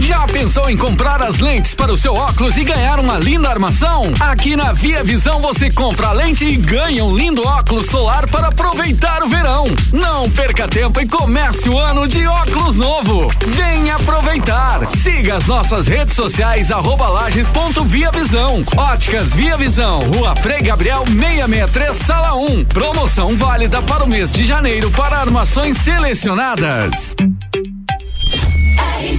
[0.00, 4.12] Já pensou em comprar as lentes para o seu óculos e ganhar uma linda armação?
[4.20, 8.48] Aqui na Via Visão você compra a lente e ganha um lindo óculos solar para
[8.48, 9.66] aproveitar o verão.
[9.92, 13.32] Não perca tempo e comece o ano de óculos novo.
[13.46, 14.88] Venha aproveitar.
[14.96, 18.62] Siga as nossas redes sociais arroba lages.via Visão.
[18.76, 22.64] Óticas Via Visão, Rua Frei Gabriel 663, Sala 1.
[22.66, 27.14] Promoção válida para o mês de janeiro para armações selecionadas.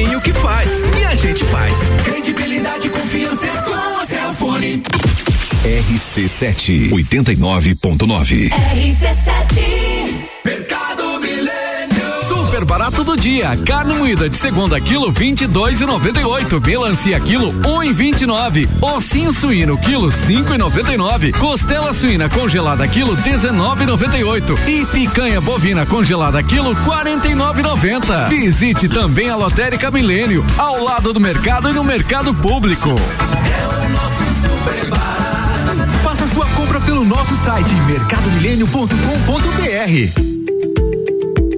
[0.00, 0.80] Fazer bem o que faz.
[0.98, 1.76] E a gente faz.
[2.04, 4.82] Credibilidade e confiança é com a Cellfone.
[5.64, 8.50] RC7 89.9.
[8.50, 9.89] RC7
[13.04, 13.56] Do dia.
[13.64, 16.62] Carne moída de segunda quilo 22,98.
[16.64, 18.68] Melancia quilo 1,29.
[18.80, 21.36] Ossinho suíno quilo 5,99.
[21.38, 24.68] Costela suína congelada quilo 19,98.
[24.68, 28.28] E picanha bovina congelada quilo 49,90.
[28.28, 32.90] Visite também a Lotérica Milênio, ao lado do mercado e no mercado público.
[32.90, 35.98] É o nosso super barato.
[36.02, 40.29] Faça sua compra pelo nosso site mercadomilênio.com.br.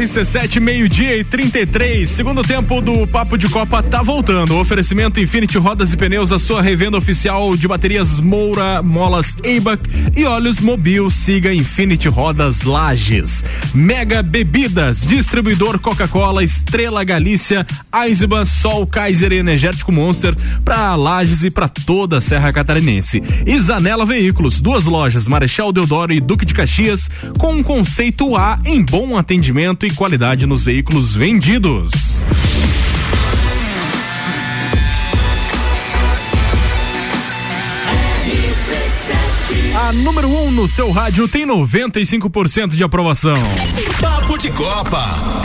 [0.00, 2.08] RC7, meio-dia e 33.
[2.08, 4.56] Segundo tempo do Papo de Copa tá voltando.
[4.56, 9.82] Oferecimento Infinity Rodas e Pneus, a sua revenda oficial de baterias Moura, Molas Eibach
[10.16, 11.10] e óleos Mobil.
[11.10, 13.44] Siga Infinity Rodas Lages.
[13.74, 20.34] Mega Bebidas, distribuidor Coca-Cola, Estrela Galícia, Eisenbahn, Sol, Kaiser e Energético Monster
[20.64, 23.22] para Lages e para toda a Serra Catarinense.
[23.60, 28.82] Zanela Veículos, duas lojas, Marechal Deodoro e Duque de Caxias, com um conceito A em
[28.82, 32.24] bom atendimento e qualidade nos veículos vendidos.
[39.74, 43.36] A número 1 um no seu rádio tem 95% de aprovação.
[44.00, 45.42] Papo de Copa.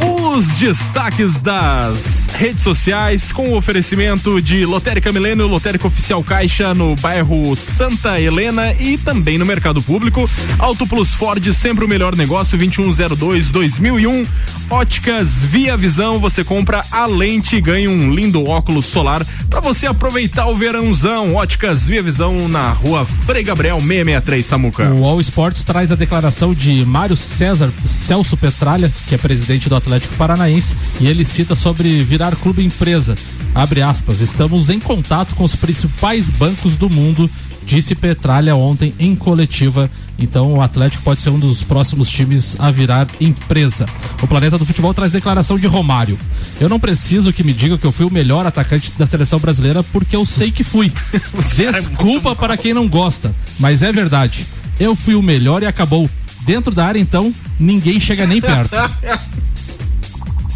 [0.00, 6.96] Os destaques das redes sociais com o oferecimento de Lotérica Milênio, Lotérica Oficial Caixa no
[6.96, 10.28] bairro Santa Helena e também no mercado público.
[10.58, 14.26] Auto Plus Ford, sempre o melhor negócio, 2102-2001.
[14.70, 19.86] Óticas Via Visão, você compra a lente e ganha um lindo óculos solar para você
[19.86, 21.34] aproveitar o verãozão.
[21.34, 24.90] Óticas Via Visão na rua Frei Gabriel 663 Samuca.
[24.90, 29.76] O All Sports traz a declaração de Mário César Celso Petralha, que é presidente do
[29.82, 33.16] Atlético Paranaense, e ele cita sobre virar clube empresa.
[33.54, 37.28] Abre aspas, estamos em contato com os principais bancos do mundo,
[37.64, 39.90] disse Petralha ontem em coletiva.
[40.18, 43.86] Então o Atlético pode ser um dos próximos times a virar empresa.
[44.22, 46.18] O Planeta do Futebol traz declaração de Romário.
[46.60, 49.82] Eu não preciso que me diga que eu fui o melhor atacante da seleção brasileira
[49.82, 50.92] porque eu sei que fui.
[51.56, 54.46] Desculpa para quem não gosta, mas é verdade.
[54.78, 56.08] Eu fui o melhor e acabou.
[56.44, 58.74] Dentro da área, então, ninguém chega nem perto.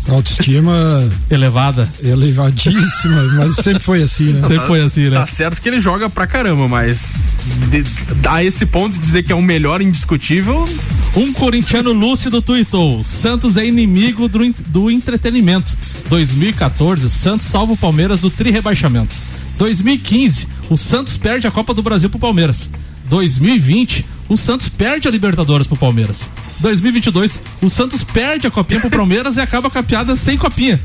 [0.08, 1.88] Autoestima elevada.
[2.02, 4.42] Elevadíssima, mas sempre foi assim, né?
[4.42, 5.18] Sempre foi assim, né?
[5.18, 7.28] Tá certo que ele joga pra caramba, mas
[7.70, 7.84] de,
[8.28, 10.68] a esse ponto de dizer que é o melhor indiscutível.
[11.16, 15.76] Um corintiano lúcido tuitou: Santos é inimigo do, do entretenimento.
[16.08, 19.14] 2014, Santos salva o Palmeiras do tri rebaixamento.
[19.58, 22.68] 2015, o Santos perde a Copa do Brasil pro Palmeiras.
[23.08, 26.30] 2020, o Santos perde a Libertadores pro Palmeiras.
[26.60, 30.80] 2022, o Santos perde a copinha pro Palmeiras e acaba com a piada sem copinha.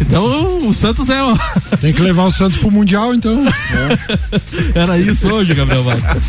[0.00, 1.22] Então o Santos é.
[1.22, 1.36] o-
[1.80, 3.44] Tem que levar o Santos pro Mundial, então.
[4.74, 6.22] Era isso hoje, Gabriel Vargas.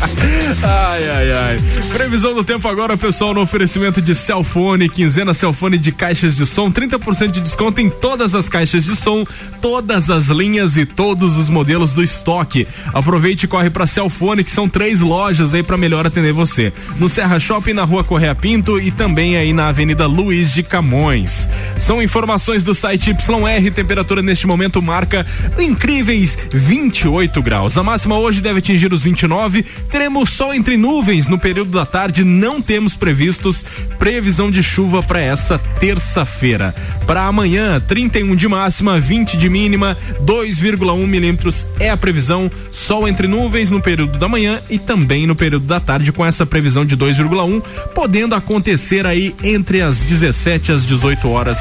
[0.62, 1.60] Ai, ai, ai.
[1.92, 6.70] Previsão do tempo agora, pessoal, no oferecimento de Celfone, quinzena Celfone de caixas de som,
[6.70, 9.24] 30% de desconto em todas as caixas de som,
[9.60, 12.66] todas as linhas e todos os modelos do estoque.
[12.92, 16.72] Aproveite e corre pra Celfone, que são três lojas aí pra melhor atender você.
[16.98, 21.48] No Serra Shopping, na Rua Correia Pinto e também aí na Avenida Luiz de Camões.
[21.78, 25.26] São informações do site YR, temperatura neste momento marca
[25.58, 27.76] incríveis 28 graus.
[27.76, 29.62] A máxima hoje deve atingir os 29.
[29.90, 33.64] Teremos sol entre nuvens no período da tarde, não temos previstos
[33.98, 36.74] previsão de chuva para essa terça-feira.
[37.06, 42.50] Para amanhã, 31 de máxima, 20 de mínima, 2,1 milímetros é a previsão.
[42.70, 46.44] Sol entre nuvens no período da manhã e também no período da tarde, com essa
[46.46, 47.62] previsão de 2,1,
[47.94, 51.58] podendo acontecer aí entre as 17 às 18 horas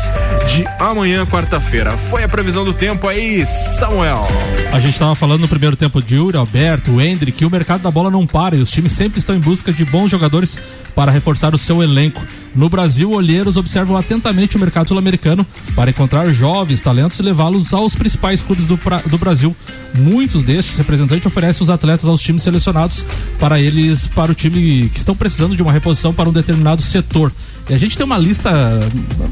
[0.48, 1.65] de amanhã, quarta-feira.
[2.10, 4.26] Foi a previsão do tempo aí, Samuel.
[4.72, 7.92] A gente estava falando no primeiro tempo de Yuri, Alberto, Hendrick, que o mercado da
[7.92, 10.58] bola não para e os times sempre estão em busca de bons jogadores
[10.96, 12.24] para reforçar o seu elenco.
[12.56, 17.94] No Brasil, olheiros observam atentamente o mercado sul-americano para encontrar jovens talentos e levá-los aos
[17.94, 19.54] principais clubes do, pra- do Brasil.
[19.94, 23.04] Muitos destes representantes oferecem os atletas aos times selecionados
[23.38, 27.34] para eles, para o time que estão precisando de uma reposição para um determinado setor.
[27.70, 28.50] E a gente tem uma lista,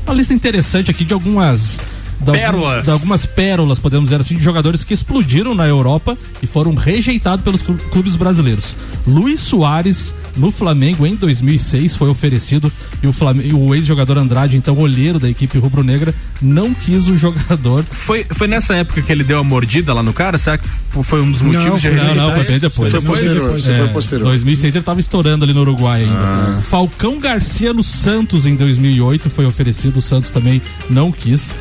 [0.06, 1.80] uma lista interessante aqui de algumas
[2.23, 2.86] de algum- Pérolas.
[2.86, 7.43] de algumas pérolas, podemos dizer assim, de jogadores que explodiram na Europa e foram rejeitados
[7.43, 8.75] pelos clu- clubes brasileiros.
[9.05, 14.77] Luiz Soares, no Flamengo, em 2006, foi oferecido e o, Flamengo, o ex-jogador Andrade, então
[14.79, 17.83] olheiro da equipe rubro-negra, não quis o jogador.
[17.91, 20.38] Foi, foi nessa época que ele deu a mordida lá no cara?
[20.38, 20.67] Será que
[21.03, 22.91] foi um dos motivos de Não, não, foi bem depois.
[22.91, 24.25] Foi posterior, isso foi É, posterior.
[24.25, 26.62] 2006 ele estava estourando ali no Uruguai ainda.
[26.69, 31.53] Falcão Garcia no Santos em 2008 foi oferecido, o Santos também não quis.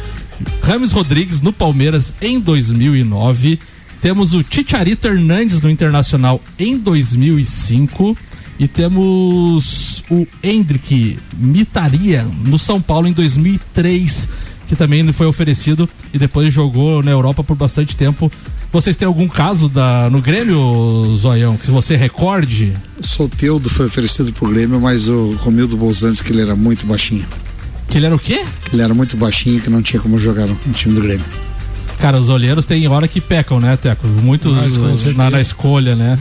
[0.62, 3.58] Rames Rodrigues no Palmeiras em 2009.
[4.00, 8.16] Temos o Ticharito Hernandes no Internacional em 2005.
[8.58, 14.28] E temos o Hendrick Mitaria no São Paulo em 2003,
[14.68, 18.30] que também foi oferecido e depois jogou na Europa por bastante tempo.
[18.72, 22.72] Vocês têm algum caso da, no Grêmio, Zoião, que você recorde?
[22.98, 27.26] O Soteudo foi oferecido pro Grêmio, mas o Romildo Bolzantes, que ele era muito baixinho.
[27.92, 28.42] Que ele era o quê?
[28.64, 31.24] Que ele era muito baixinho que não tinha como jogar no, no time do Grêmio.
[32.00, 34.08] Cara, os olheiros tem hora que pecam, né, Teco?
[34.08, 35.16] Muitos Mas, com certeza.
[35.22, 36.18] na, na escolha, né?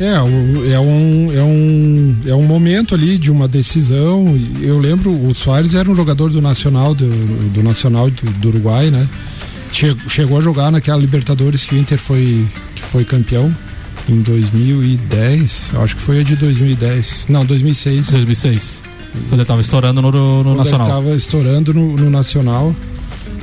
[0.00, 4.36] É, é um, é, um, é um momento ali de uma decisão.
[4.60, 7.06] Eu lembro, o Soares era um jogador do Nacional, do,
[7.50, 9.08] do Nacional do, do Uruguai, né?
[9.72, 13.54] Che- Chegou a jogar naquela Libertadores que o Inter foi, que foi campeão
[14.08, 15.70] em 2010.
[15.74, 17.26] Eu acho que foi a de 2010.
[17.28, 18.10] Não, 2006.
[18.10, 18.82] 2006.
[19.28, 20.86] Quando ele tava estourando no, no Quando Nacional.
[20.86, 22.74] Ele tava estourando no, no Nacional.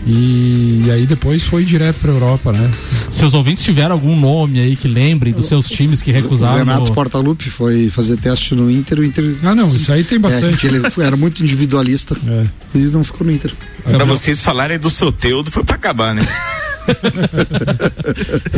[0.07, 2.69] E, e aí depois foi direto pra Europa, né?
[3.09, 6.57] Se os ouvintes tiverem algum nome aí que lembrem dos seus times que O recusaram.
[6.59, 9.35] Renato no- Portaluppi foi fazer teste no Inter, o Inter.
[9.41, 10.67] Ah, não, isso aí tem bastante.
[10.67, 12.45] É, ele era muito individualista É.
[12.75, 13.51] e não ficou no Inter.
[13.83, 16.21] Pra vocês falarem do Soteudo, foi pra acabar, né?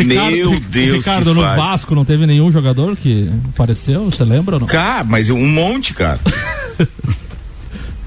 [0.05, 1.57] Meu Deus, Ricardo, que no fase.
[1.57, 4.05] Vasco não teve nenhum jogador que apareceu?
[4.05, 4.67] Você lembra ou não?
[4.67, 6.19] Cara, mas um monte, cara.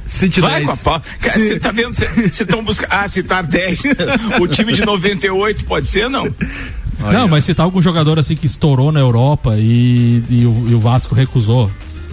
[0.06, 0.66] Cite Vai 10.
[0.66, 1.02] com a pau.
[1.20, 1.94] Você tá vendo?
[1.94, 2.88] Você estão buscando.
[2.90, 3.82] Ah, citar 10.
[4.40, 6.24] o time de 98 pode ser, não?
[6.98, 10.74] Não, mas se tá algum jogador assim que estourou na Europa e, e o, e
[10.74, 11.70] o Vasco recusou,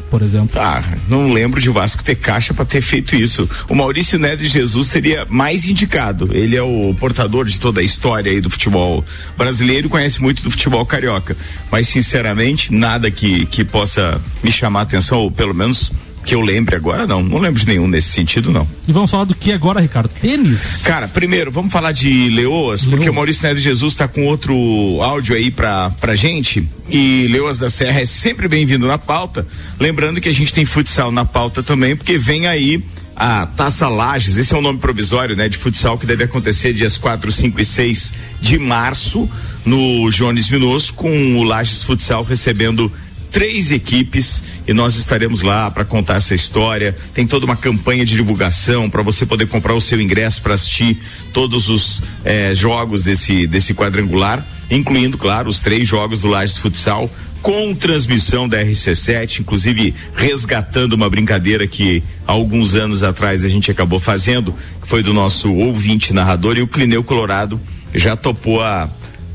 [0.10, 0.60] por exemplo.
[0.60, 3.49] Ah, não lembro de Vasco ter caixa para ter feito isso.
[3.70, 6.30] O Maurício Neves Jesus seria mais indicado.
[6.34, 9.03] Ele é o portador de toda a história aí do futebol
[9.38, 11.36] brasileiro conhece muito do futebol carioca.
[11.72, 15.91] Mas, sinceramente, nada que, que possa me chamar a atenção, ou pelo menos
[16.28, 17.24] que eu lembre agora, não.
[17.24, 18.68] Não lembro de nenhum nesse sentido, não.
[18.86, 20.10] E vamos falar do que agora, Ricardo?
[20.10, 20.82] Tênis?
[20.84, 24.54] Cara, primeiro, vamos falar de Leoas, porque o Maurício Neves Jesus tá com outro
[25.02, 26.68] áudio aí pra, pra gente.
[26.90, 29.48] E Leoas da Serra é sempre bem-vindo na pauta.
[29.80, 32.84] Lembrando que a gente tem futsal na pauta também, porque vem aí
[33.16, 36.98] a Taça Lages, esse é o nome provisório, né, de futsal que deve acontecer dias
[36.98, 39.28] 4, 5 e 6 de março
[39.66, 42.92] no Jones Minosso, com o Lages Futsal recebendo
[43.32, 46.96] três equipes e nós estaremos lá para contar essa história.
[47.14, 50.98] Tem toda uma campanha de divulgação para você poder comprar o seu ingresso para assistir
[51.34, 57.10] todos os eh, jogos desse desse quadrangular, incluindo, claro, os três jogos do Lages Futsal
[57.42, 64.00] com transmissão da RC7, inclusive resgatando uma brincadeira que alguns anos atrás a gente acabou
[64.00, 67.60] fazendo, que foi do nosso ouvinte narrador e o Clineu Colorado
[67.94, 68.90] já topou a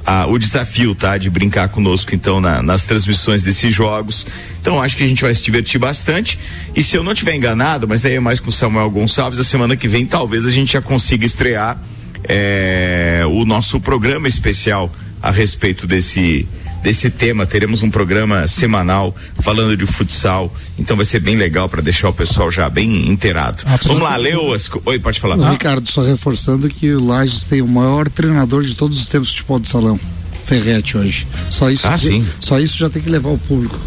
[0.04, 1.16] a, o desafio, tá?
[1.16, 4.26] De brincar conosco, então, na, nas transmissões desses jogos.
[4.60, 6.38] Então, acho que a gente vai se divertir bastante.
[6.74, 9.44] E se eu não tiver enganado, mas daí é mais com o Samuel Gonçalves, a
[9.44, 11.80] semana que vem talvez a gente já consiga estrear
[12.24, 16.46] é, o nosso programa especial a respeito desse
[16.82, 17.46] desse tema.
[17.46, 20.52] Teremos um programa semanal falando de futsal.
[20.78, 23.62] Então vai ser bem legal para deixar o pessoal já bem inteirado.
[23.84, 24.70] Vamos lá, Leoas.
[24.84, 25.36] Oi, pode falar.
[25.38, 29.28] O Ricardo, só reforçando que o Lages tem o maior treinador de todos os tempos
[29.28, 29.98] de futebol de salão.
[30.44, 31.26] Ferrete hoje.
[31.50, 32.26] Só isso, Ah, sim.
[32.40, 33.78] só isso já tem que levar o público.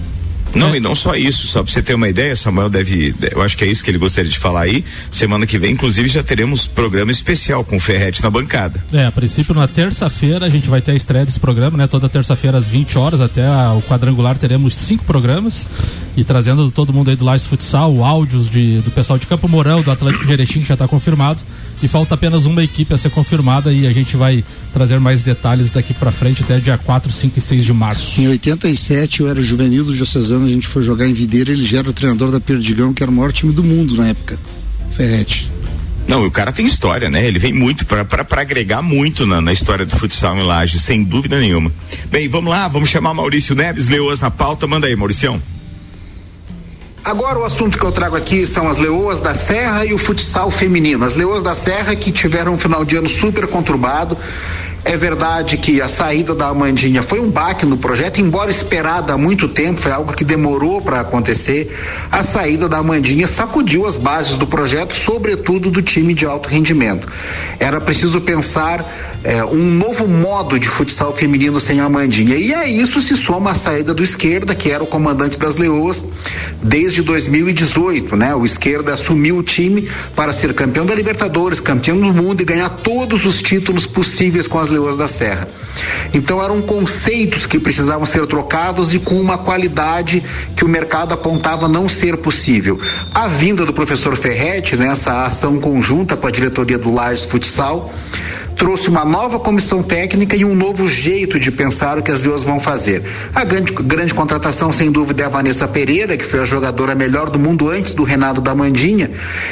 [0.56, 3.58] Não, e não só isso, só pra você ter uma ideia, Samuel deve, eu acho
[3.58, 4.84] que é isso que ele gostaria de falar aí.
[5.12, 8.84] Semana que vem, inclusive, já teremos programa especial com o Ferrete na bancada.
[8.94, 11.88] É, a princípio na terça-feira a gente vai ter a estreia desse programa, né?
[11.88, 15.68] Toda terça-feira às 20 horas até a- o quadrangular teremos cinco programas
[16.18, 19.82] e trazendo todo mundo aí do Lages Futsal, áudios de, do pessoal de Campo Mourão,
[19.82, 21.42] do Atlético de Erechim que já está confirmado
[21.84, 24.44] e falta apenas uma equipe a ser confirmada e a gente vai
[24.74, 28.22] trazer mais detalhes daqui para frente até dia 4, 5 e 6 de março.
[28.22, 31.80] Em 87 eu era juvenil do Diocesano, a gente foi jogar em Videira, ele já
[31.80, 34.38] era o treinador da Perdigão, que era o maior time do mundo na época.
[34.92, 35.52] Ferrete.
[36.08, 37.26] Não, e o cara tem história, né?
[37.26, 38.06] Ele vem muito pra
[38.42, 41.72] agregar muito na, na história do futsal em Laje, sem dúvida nenhuma.
[42.12, 44.68] Bem, vamos lá, vamos chamar Maurício Neves, Leoas na pauta.
[44.68, 45.42] Manda aí, Mauricião.
[47.04, 50.50] Agora o assunto que eu trago aqui são as leoas da Serra e o futsal
[50.50, 51.06] feminino.
[51.06, 54.18] As leoas da Serra que tiveram um final de ano super conturbado.
[54.88, 59.18] É verdade que a saída da Amandinha foi um baque no projeto, embora esperada há
[59.18, 61.76] muito tempo, foi algo que demorou para acontecer.
[62.12, 67.12] A saída da Amandinha sacudiu as bases do projeto, sobretudo do time de alto rendimento.
[67.60, 72.36] Era preciso pensar eh, um novo modo de futsal feminino sem Amandinha.
[72.36, 76.06] E a isso se soma a saída do esquerda, que era o comandante das Leoas
[76.62, 78.36] desde 2018, né?
[78.36, 82.70] O esquerda assumiu o time para ser campeão da Libertadores, campeão do mundo e ganhar
[82.70, 85.48] todos os títulos possíveis com as Leoas da Serra.
[86.14, 90.24] Então eram conceitos que precisavam ser trocados e com uma qualidade
[90.56, 92.80] que o mercado apontava não ser possível.
[93.12, 97.92] A vinda do professor Ferretti nessa ação conjunta com a diretoria do Lages Futsal
[98.56, 102.44] trouxe uma nova comissão técnica e um novo jeito de pensar o que as duas
[102.44, 103.04] vão fazer.
[103.34, 107.30] A grande, grande contratação, sem dúvida, é a Vanessa Pereira, que foi a jogadora melhor
[107.30, 109.12] do mundo antes do Renato da Mandinha,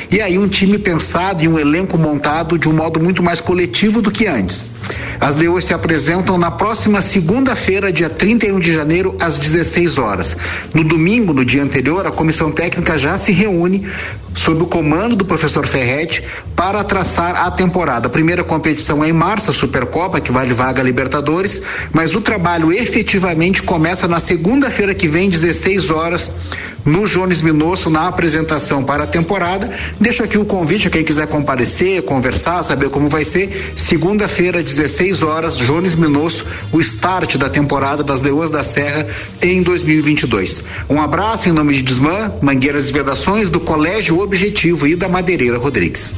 [0.09, 4.01] e aí um time pensado e um elenco montado de um modo muito mais coletivo
[4.01, 4.72] do que antes.
[5.19, 10.35] As Leoas se apresentam na próxima segunda-feira, dia 31 de janeiro, às 16 horas.
[10.73, 13.85] No domingo, no dia anterior, a comissão técnica já se reúne
[14.35, 16.23] sob o comando do professor Ferretti
[16.55, 18.07] para traçar a temporada.
[18.07, 22.21] A primeira competição é em março, a Supercopa, que vale vaga a Libertadores, mas o
[22.21, 26.31] trabalho efetivamente começa na segunda-feira que vem, 16 horas,
[26.85, 29.69] no Jones Minosso, na apresentação para a temporada.
[29.99, 33.73] Deixo aqui o convite a quem quiser comparecer, conversar, saber como vai ser.
[33.75, 39.07] Segunda-feira, 16 horas, Jones Minosso, o start da temporada das Leoas da Serra
[39.41, 40.63] em 2022.
[40.89, 45.57] Um abraço em nome de Desmã, Mangueiras e Vedações, do Colégio Objetivo e da Madeireira
[45.57, 46.15] Rodrigues.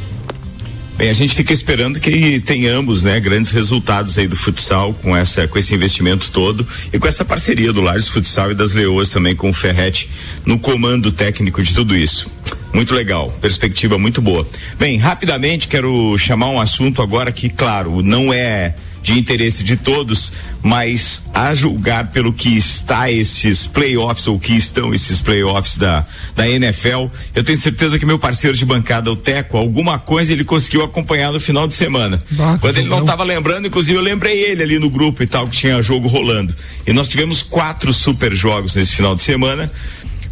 [0.98, 5.46] Bem, a gente fica esperando que tenhamos, né, grandes resultados aí do futsal com essa,
[5.46, 9.36] com esse investimento todo e com essa parceria do Lages Futsal e das Leoas também
[9.36, 10.10] com o Ferrete
[10.46, 12.32] no comando técnico de tudo isso.
[12.74, 14.48] Muito legal, perspectiva muito boa.
[14.80, 20.32] Bem, rapidamente quero chamar um assunto agora que, claro, não é de interesse de todos,
[20.66, 26.04] mas a julgar pelo que está esses playoffs ou que estão esses playoffs da,
[26.36, 27.06] da NFL,
[27.36, 31.32] eu tenho certeza que meu parceiro de bancada, o Teco, alguma coisa ele conseguiu acompanhar
[31.32, 32.20] no final de semana.
[32.32, 35.48] Bah, Quando ele não estava lembrando, inclusive eu lembrei ele ali no grupo e tal,
[35.48, 36.56] que tinha jogo rolando.
[36.88, 39.72] E nós tivemos quatro super jogos nesse final de semana.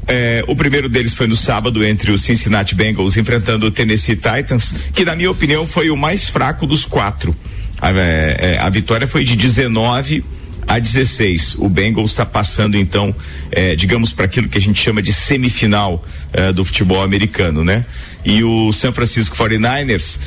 [0.07, 4.73] É, o primeiro deles foi no sábado entre os Cincinnati Bengals enfrentando o Tennessee Titans,
[4.95, 7.35] que na minha opinião foi o mais fraco dos quatro.
[7.83, 10.23] A, é, é, a vitória foi de 19
[10.67, 11.55] a 16.
[11.59, 13.15] O Bengals está passando então,
[13.51, 17.85] é, digamos, para aquilo que a gente chama de semifinal é, do futebol americano, né?
[18.25, 20.19] E o San Francisco 49ers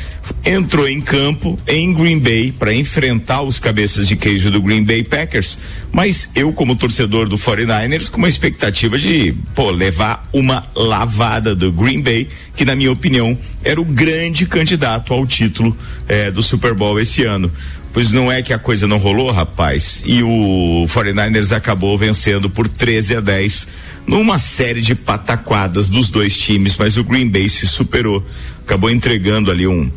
[0.45, 5.03] entrou em campo em Green Bay para enfrentar os cabeças de queijo do Green Bay
[5.03, 5.59] Packers,
[5.91, 11.73] mas eu como torcedor do 49ers com uma expectativa de, pô, levar uma lavada do
[11.73, 15.77] Green Bay, que na minha opinião era o grande candidato ao título
[16.07, 17.51] eh, do Super Bowl esse ano.
[17.97, 20.03] Pois não é que a coisa não rolou, rapaz.
[20.05, 23.69] E o 49ers acabou vencendo por 13 a 10
[24.07, 28.23] numa série de pataquadas dos dois times, mas o Green Bay se superou.
[28.67, 29.91] Acabou entregando ali um,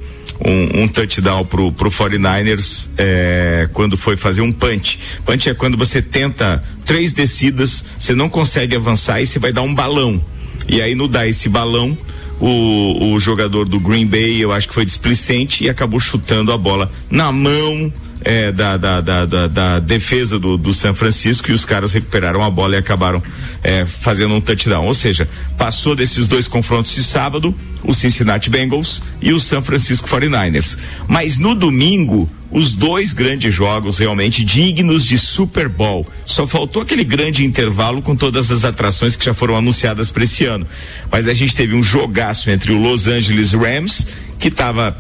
[0.46, 4.98] um, um touchdown pro, pro 49ers é, quando foi fazer um punch.
[5.26, 9.64] Punch é quando você tenta três descidas, você não consegue avançar e você vai dar
[9.64, 10.24] um balão.
[10.70, 11.98] E aí no dar esse balão,
[12.40, 16.58] o, o jogador do Green Bay, eu acho que foi displicente e acabou chutando a
[16.58, 21.66] bola na mão é, da, da, da, da, defesa do, do San Francisco e os
[21.66, 23.22] caras recuperaram a bola e acabaram
[23.64, 24.86] é, fazendo um touchdown.
[24.86, 30.08] Ou seja, passou desses dois confrontos de sábado, o Cincinnati Bengals e o San Francisco
[30.08, 30.78] 49ers.
[31.08, 36.06] Mas no domingo, os dois grandes jogos realmente dignos de Super Bowl.
[36.26, 40.46] Só faltou aquele grande intervalo com todas as atrações que já foram anunciadas para esse
[40.46, 40.66] ano.
[41.12, 44.08] Mas a gente teve um jogaço entre o Los Angeles Rams,
[44.40, 44.98] que estava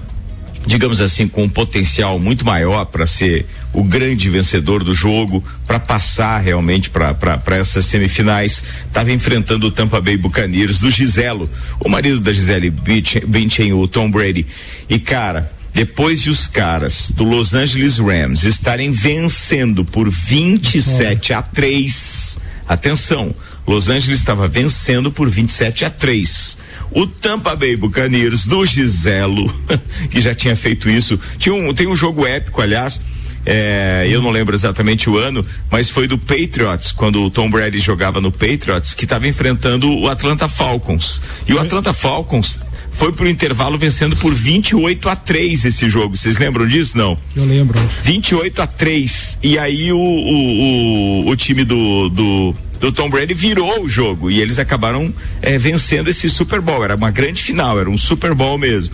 [0.69, 5.79] digamos assim, com um potencial muito maior para ser o grande vencedor do jogo, para
[5.79, 8.63] passar realmente para essas semifinais.
[8.85, 11.49] Estava enfrentando o Tampa Bay Buccaneers do Giselo,
[11.79, 14.45] o marido da Gisele Bündchen, o Tom Brady.
[14.87, 21.41] E cara, depois de os caras do Los Angeles Rams estarem vencendo por 27 a
[21.41, 23.33] 3, atenção,
[23.69, 26.57] Los Angeles estava vencendo por 27 a 3
[26.91, 29.53] o Tampa Bay Buccaneers do Giselo,
[30.09, 31.19] que já tinha feito isso.
[31.37, 32.99] Tinha um, tem um jogo épico, aliás.
[33.45, 37.77] É, eu não lembro exatamente o ano, mas foi do Patriots, quando o Tom Brady
[37.77, 41.21] jogava no Patriots, que estava enfrentando o Atlanta Falcons.
[41.47, 42.59] E o Atlanta Falcons
[42.91, 46.17] foi pro intervalo vencendo por 28 a 3 esse jogo.
[46.17, 46.97] Vocês lembram disso?
[46.97, 47.15] Não.
[47.35, 47.79] Eu lembro.
[48.03, 49.37] 28 a 3.
[49.43, 54.31] E aí o, o, o, o time do, do do Tom Brady virou o jogo
[54.31, 56.83] e eles acabaram é, vencendo esse Super Bowl.
[56.83, 58.93] Era uma grande final, era um Super Bowl mesmo.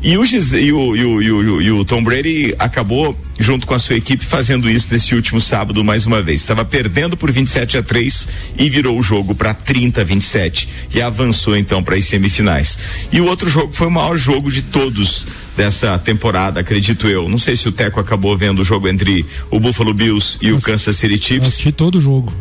[0.00, 3.96] E o, e o, e o, e o, Tom Brady acabou, junto com a sua
[3.96, 6.40] equipe, fazendo isso nesse último sábado mais uma vez.
[6.40, 11.02] Estava perdendo por 27 a 3 e virou o jogo para 30 a 27 e
[11.02, 12.78] avançou então para as semifinais.
[13.10, 15.26] E o outro jogo foi o maior jogo de todos
[15.56, 17.28] dessa temporada, acredito eu.
[17.28, 20.60] Não sei se o Teco acabou vendo o jogo entre o Buffalo Bills e o
[20.60, 21.48] Kansas City Chiefs.
[21.48, 22.32] Assisti todo o jogo.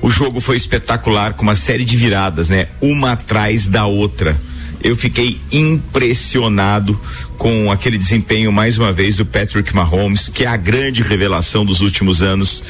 [0.00, 2.68] O jogo foi espetacular, com uma série de viradas, né?
[2.80, 4.36] Uma atrás da outra.
[4.82, 6.98] Eu fiquei impressionado
[7.38, 11.80] com aquele desempenho, mais uma vez, do Patrick Mahomes, que é a grande revelação dos
[11.80, 12.62] últimos anos,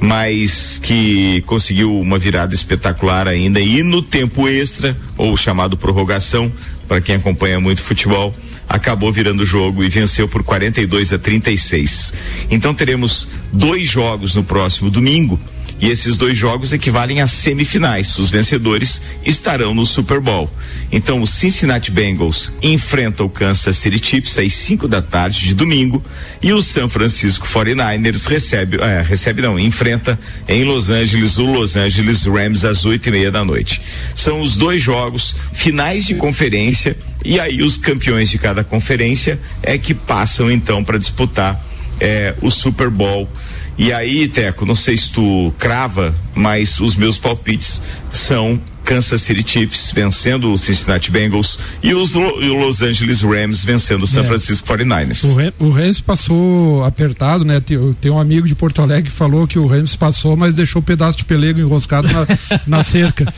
[0.00, 3.60] mas que conseguiu uma virada espetacular ainda.
[3.60, 6.52] E no tempo extra, ou chamado prorrogação,
[6.86, 8.34] para quem acompanha muito futebol,
[8.68, 12.14] acabou virando o jogo e venceu por 42 a 36.
[12.50, 15.40] Então teremos dois jogos no próximo domingo
[15.80, 18.18] e esses dois jogos equivalem a semifinais.
[18.18, 20.50] Os vencedores estarão no Super Bowl.
[20.90, 26.02] Então, o Cincinnati Bengals enfrenta o Kansas City Chiefs às 5 da tarde de domingo
[26.42, 30.18] e o San Francisco 49ers recebe, é, recebe não, enfrenta
[30.48, 33.82] em Los Angeles o Los Angeles Rams às oito e meia da noite.
[34.14, 39.78] São os dois jogos finais de conferência e aí os campeões de cada conferência é
[39.78, 41.60] que passam então para disputar
[42.00, 43.28] é, o Super Bowl.
[43.76, 49.44] E aí, Teco, não sei se tu crava, mas os meus palpites são Kansas City
[49.46, 54.22] Chiefs vencendo o Cincinnati Bengals e os e o Los Angeles Rams vencendo o San
[54.22, 54.24] É.
[54.24, 55.24] Francisco 49ers.
[55.58, 57.60] O, o Rams passou apertado, né?
[57.60, 60.80] Tem, tem um amigo de Porto Alegre que falou que o Rams passou, mas deixou
[60.80, 62.26] um pedaço de pelego enroscado na,
[62.66, 63.32] na cerca.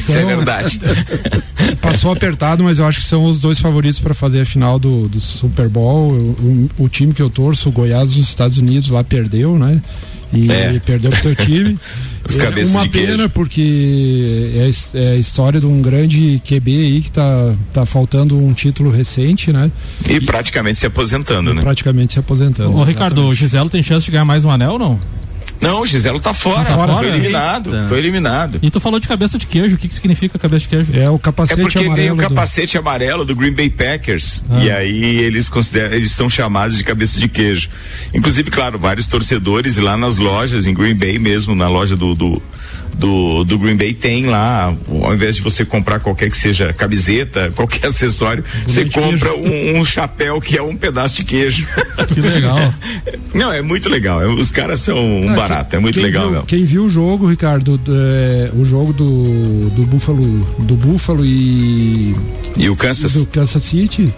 [0.00, 0.80] Isso é Então, verdade.
[1.80, 5.08] Passou apertado, mas eu acho que são os dois favoritos para fazer a final do,
[5.08, 6.12] do Super Bowl.
[6.12, 9.80] O, o- o time que eu torço, o Goiás dos Estados Unidos, lá perdeu, né?
[10.32, 10.80] E É.
[10.84, 11.76] perdeu pro teu time.
[12.28, 13.08] Os É uma de queijo.
[13.08, 18.36] pena porque é, é a história de um grande QB aí que tá, tá faltando
[18.36, 19.72] um título recente, né?
[20.08, 21.62] E praticamente se aposentando, né?
[21.62, 22.76] Praticamente se aposentando.
[22.76, 25.00] Ô, Ricardo, o Giselo tem chance de ganhar mais um anel ou não?
[25.60, 26.64] Não, o Giselo tá fora.
[26.64, 26.94] Tá fora?
[26.94, 27.74] Foi eliminado.
[27.74, 27.86] Eita.
[27.88, 28.58] Foi eliminado.
[28.62, 30.92] E tu falou de cabeça de queijo, o que, que significa cabeça de queijo?
[30.94, 32.14] É o É capacete porque ele tem amarelo.
[32.14, 34.42] o do- capacete amarelo do Green Bay Packers.
[34.50, 34.58] Ah.
[34.62, 37.68] E aí eles consideram, eles são chamados de cabeça de queijo.
[38.14, 42.42] Inclusive, claro, vários torcedores lá nas lojas, em Green Bay mesmo, na loja do, do,
[42.96, 47.50] do, do Green Bay tem lá, ao invés de você comprar qualquer que seja camiseta,
[47.56, 51.66] qualquer acessório, você compra um, um chapéu que é um pedaço de queijo.
[52.12, 52.56] Que legal.
[53.34, 54.22] Não, é muito legal.
[54.22, 56.42] é- Os caras são um Ah, barato, é muito quem legal viu.
[56.42, 60.22] Quem viu o jogo, Ricardo, do- é, o jogo do, do Buffalo,
[60.60, 62.14] do Buffalo e
[62.56, 63.14] E o Kansas?
[63.14, 64.12] do Kansas City,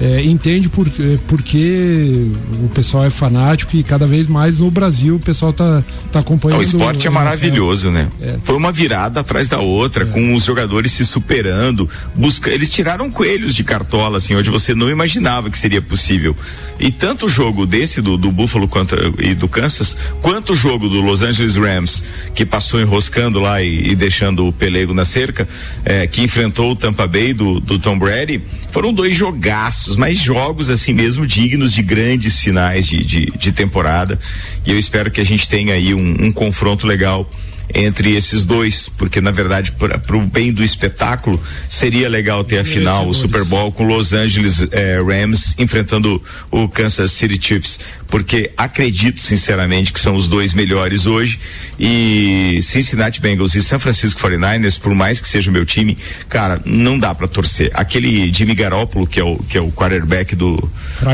[0.00, 2.26] é, entende por, é, porque
[2.62, 5.82] o pessoal é fanático e cada vez mais no Brasil o pessoal tá,
[6.12, 6.60] tá acompanhando.
[6.60, 8.08] o esporte é maravilhoso, né?
[8.20, 8.36] É.
[8.44, 13.54] Foi uma virada atrás da outra, com os jogadores se superando, busca, eles tiraram coelhos
[13.54, 16.36] de cartola, assim, onde você não imaginava que seria possível.
[16.78, 20.88] E tanto o jogo desse do, do Buffalo quanto, e do Kansas, quanto o jogo
[20.88, 25.48] do Los Angeles Rams, que passou enroscando lá e, e deixando o pelego na cerca,
[25.84, 28.40] eh, que enfrentou o Tampa Bay do, do Tom Brady,
[28.70, 34.18] foram dois jogaços, mas jogos assim mesmo dignos de grandes finais de, de, de temporada.
[34.64, 37.28] E eu espero que a gente tenha aí um, um confronto legal
[37.74, 42.64] entre esses dois, porque na verdade para o bem do espetáculo seria legal ter a
[42.64, 48.50] final, o Super Bowl com Los Angeles eh, Rams enfrentando o Kansas City Chiefs, porque
[48.56, 51.38] acredito sinceramente que são os dois melhores hoje
[51.78, 55.96] e Cincinnati Bengals e San Francisco 49ers, por mais que seja o meu time,
[56.28, 57.70] cara, não dá para torcer.
[57.74, 60.56] Aquele Jimmy Garoppolo que é o que é o quarterback do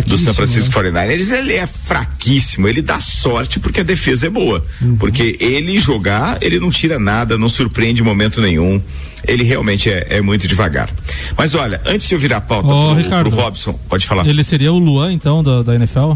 [0.06, 1.06] do San Francisco né?
[1.06, 4.64] 49ers, ele é fraquíssimo, ele dá sorte porque a defesa é boa.
[4.80, 4.96] Uhum.
[4.96, 8.80] Porque ele jogar, ele não tira nada, não surpreende em momento nenhum.
[9.26, 10.90] Ele realmente é, é muito devagar.
[11.36, 13.30] Mas olha, antes de eu virar a pauta Ô, pro, Ricardo.
[13.30, 14.26] pro Robson, pode falar.
[14.26, 16.12] Ele seria o Luan, então, da, da NFL?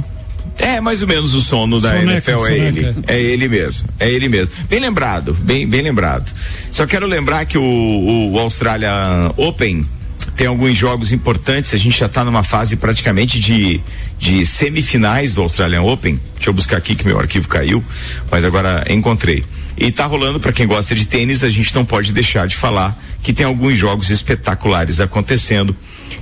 [0.59, 2.59] É mais ou menos o sono da Soneca, NFL é soneca.
[2.59, 2.95] ele.
[3.07, 3.89] É ele mesmo.
[3.99, 4.53] É ele mesmo.
[4.69, 6.31] Bem lembrado, bem, bem lembrado.
[6.71, 8.91] Só quero lembrar que o, o, Australia
[9.37, 9.87] Open
[10.37, 11.73] tem alguns jogos importantes.
[11.73, 13.81] A gente já está numa fase praticamente de,
[14.19, 16.21] de semifinais do Australian Open.
[16.35, 17.83] Deixa eu buscar aqui que meu arquivo caiu,
[18.31, 19.45] mas agora encontrei.
[19.81, 23.01] E tá rolando para quem gosta de tênis, a gente não pode deixar de falar
[23.23, 25.75] que tem alguns jogos espetaculares acontecendo.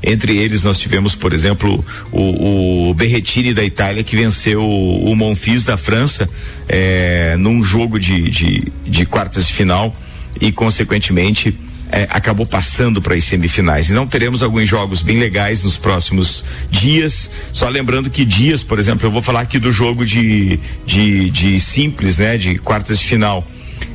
[0.03, 1.83] Entre eles nós tivemos, por exemplo,
[2.13, 6.29] o, o Berretini da Itália que venceu o, o da França
[6.69, 9.97] eh, num jogo de, de, de quartas de final
[10.39, 11.59] e consequentemente
[11.91, 13.91] eh, acabou passando para as semifinais.
[13.91, 17.31] Então teremos alguns jogos bem legais nos próximos dias.
[17.53, 21.61] Só lembrando que dias, por exemplo, eu vou falar aqui do jogo de, de, de
[21.61, 22.37] simples, né?
[22.37, 23.47] De quartas de final.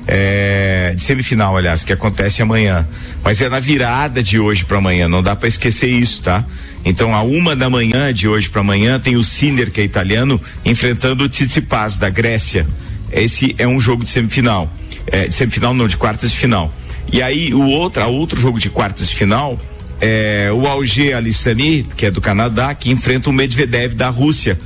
[0.07, 2.87] É, de semifinal, aliás, que acontece amanhã.
[3.23, 6.43] Mas é na virada de hoje para amanhã, não dá para esquecer isso, tá?
[6.83, 10.41] Então, a uma da manhã de hoje para amanhã tem o Sinner, que é italiano,
[10.65, 12.65] enfrentando o Tsitsipas da Grécia.
[13.11, 14.71] Esse é um jogo de semifinal.
[15.07, 16.73] É, de semifinal não, de quartas de final.
[17.11, 19.59] E aí o outro, outro jogo de quartas de final
[19.99, 24.59] é o Alger Alissani, que é do Canadá, que enfrenta o Medvedev da Rússia.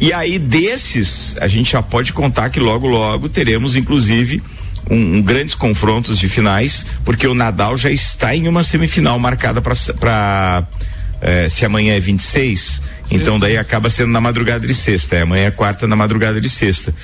[0.00, 4.42] E aí desses, a gente já pode contar que logo logo teremos inclusive
[4.90, 9.60] um, um grandes confrontos de finais, porque o Nadal já está em uma semifinal marcada
[9.60, 10.64] para
[11.50, 15.16] se amanhã é 26, então daí acaba sendo na madrugada de sexta.
[15.16, 16.94] É, amanhã é quarta na madrugada de sexta.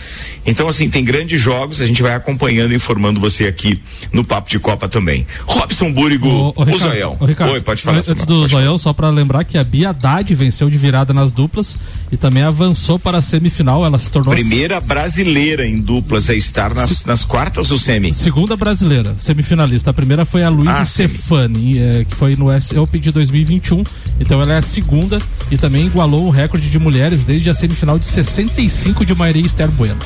[0.44, 3.80] Então, assim, tem grandes jogos, a gente vai acompanhando e informando você aqui
[4.12, 5.26] no Papo de Copa também.
[5.44, 7.18] Robson Búrigo, ô, o Ricardo, Zoião.
[7.20, 7.96] Ricardo, Oi, pode falar.
[7.98, 8.46] Antes Samuel, do.
[8.48, 11.76] Zoião, só pra lembrar que a Bia Haddad venceu de virada nas duplas
[12.12, 13.84] e também avançou para a semifinal.
[13.84, 18.14] Ela se tornou a Primeira brasileira em duplas a estar nas, nas quartas do semi.
[18.14, 19.90] segunda brasileira, semifinalista.
[19.90, 20.84] A primeira foi a Luísa Ah.
[20.84, 23.82] Stefani, eh, que foi no S Open de 2021.
[24.20, 27.98] Então ela é a segunda e também igualou o recorde de mulheres desde a semifinal
[27.98, 29.98] de 65 de Maria Esther Bueno.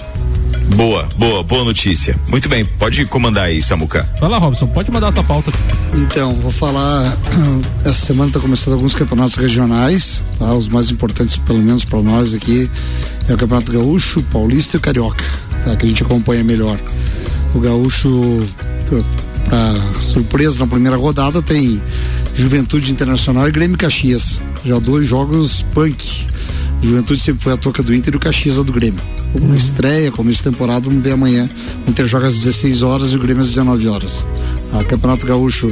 [0.77, 2.15] Boa, boa, boa notícia.
[2.29, 4.09] Muito bem, pode comandar aí, Samuca.
[4.21, 5.51] Vai lá, Robson, pode mandar a tua pauta.
[5.95, 7.19] Então, vou falar.
[7.85, 10.55] Essa semana está começando alguns campeonatos regionais, tá?
[10.55, 12.71] Os mais importantes, pelo menos para nós aqui,
[13.29, 15.25] é o Campeonato Gaúcho, Paulista e o Carioca,
[15.65, 15.75] tá?
[15.75, 16.79] Que a gente acompanha melhor.
[17.55, 18.47] O Gaúcho,
[19.45, 21.83] para surpresa, na primeira rodada tem
[22.35, 24.41] Juventude Internacional e Grêmio Caxias.
[24.65, 26.27] Já dois jogos punk.
[26.83, 29.01] Juventude sempre foi a toca do Inter e o Caxias a do Grêmio.
[29.33, 31.49] Como estreia, começo de temporada, vamos ver amanhã.
[31.87, 34.25] O Inter joga às 16 horas e o Grêmio às 19 horas.
[34.73, 35.69] A Campeonato Gaúcho,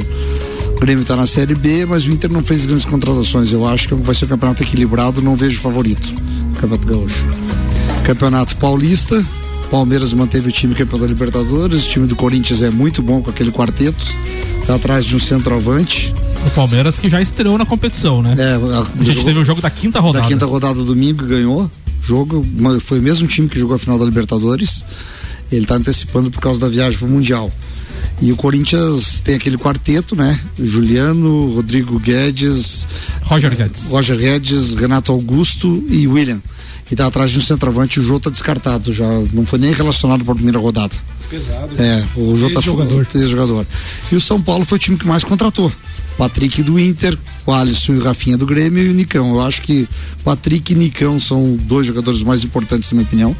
[0.75, 3.51] o Grêmio está na Série B, mas o Inter não fez grandes contratações.
[3.51, 6.13] Eu acho que vai ser um campeonato equilibrado, não vejo favorito.
[6.59, 7.25] Campeonato Gaúcho.
[8.05, 9.25] Campeonato Paulista,
[9.69, 11.85] Palmeiras manteve o time campeão da Libertadores.
[11.85, 14.03] O time do Corinthians é muito bom com aquele quarteto.
[14.65, 16.13] Tá atrás de um centroavante.
[16.45, 18.35] O Palmeiras que já estreou na competição, né?
[18.37, 20.23] É, a, A gente teve o jogo da quinta rodada.
[20.23, 21.69] Da quinta rodada domingo ganhou.
[22.01, 22.45] Jogo,
[22.81, 24.83] foi o mesmo time que jogou a final da Libertadores.
[25.51, 27.51] Ele tá antecipando por causa da viagem pro Mundial.
[28.21, 30.39] E o Corinthians tem aquele quarteto, né?
[30.57, 32.85] Juliano, Rodrigo Guedes,
[33.23, 33.85] Roger Guedes.
[33.85, 36.41] Roger Guedes, Renato Augusto e William.
[36.91, 40.23] E tá atrás de um centroavante, o Jô tá descartado, já não foi nem relacionado
[40.23, 40.93] para a primeira rodada.
[41.29, 41.69] Pesado.
[41.77, 43.05] É, o Jô tá Ex-jogador.
[43.27, 43.67] jogador.
[44.11, 45.71] E o São Paulo foi o time que mais contratou.
[46.17, 49.35] Patrick do Inter, o Alisson e o Rafinha do Grêmio e o Nicão.
[49.35, 49.87] Eu acho que
[50.23, 53.35] Patrick e Nicão são dois jogadores mais importantes, na minha opinião.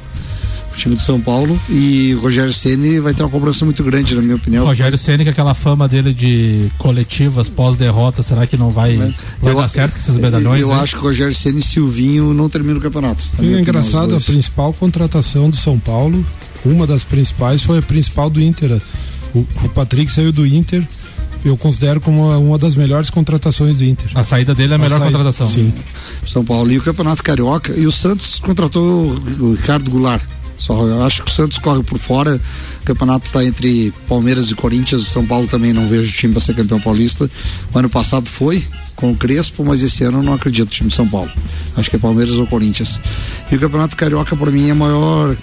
[0.80, 1.60] O time do São Paulo.
[1.70, 4.66] E o Rogério Ceni vai ter uma cobrança muito grande, na minha opinião.
[4.66, 8.96] Rogério Ceni, com aquela fama dele de coletivas pós-derrota, será que não vai,
[9.42, 10.62] vai dar certo com esses medalhões?
[10.62, 10.76] Eu né?
[10.76, 13.26] acho que o Rogério Ceni e Silvinho não terminam o campeonato.
[13.38, 16.26] Na E é opinião, engraçado, a principal contratação do São Paulo,
[16.64, 18.82] uma das principais, foi a principal do Inter.
[19.36, 20.88] O, o Patrick saiu do Inter,
[21.44, 24.12] eu considero como uma, uma das melhores contratações do Inter.
[24.16, 25.46] A saída dele é a melhor saída- contratação.
[25.48, 25.74] Sim.
[26.26, 29.10] São Paulo e o Campeonato Carioca e o Santos contratou
[29.40, 30.22] o Ricardo Goulart.
[30.60, 32.40] Só eu acho que o Santos corre por fora.
[32.82, 35.08] O campeonato está entre Palmeiras e Corinthians.
[35.08, 37.30] São Paulo também não vejo time para ser campeão paulista.
[37.74, 38.64] O ano passado foi
[38.96, 41.32] com o Crespo, mas esse ano eu não acredito no time de São Paulo.
[41.78, 43.00] Acho que é Palmeiras ou Corinthians.
[43.50, 45.36] E o Campeonato Carioca para mim é maior.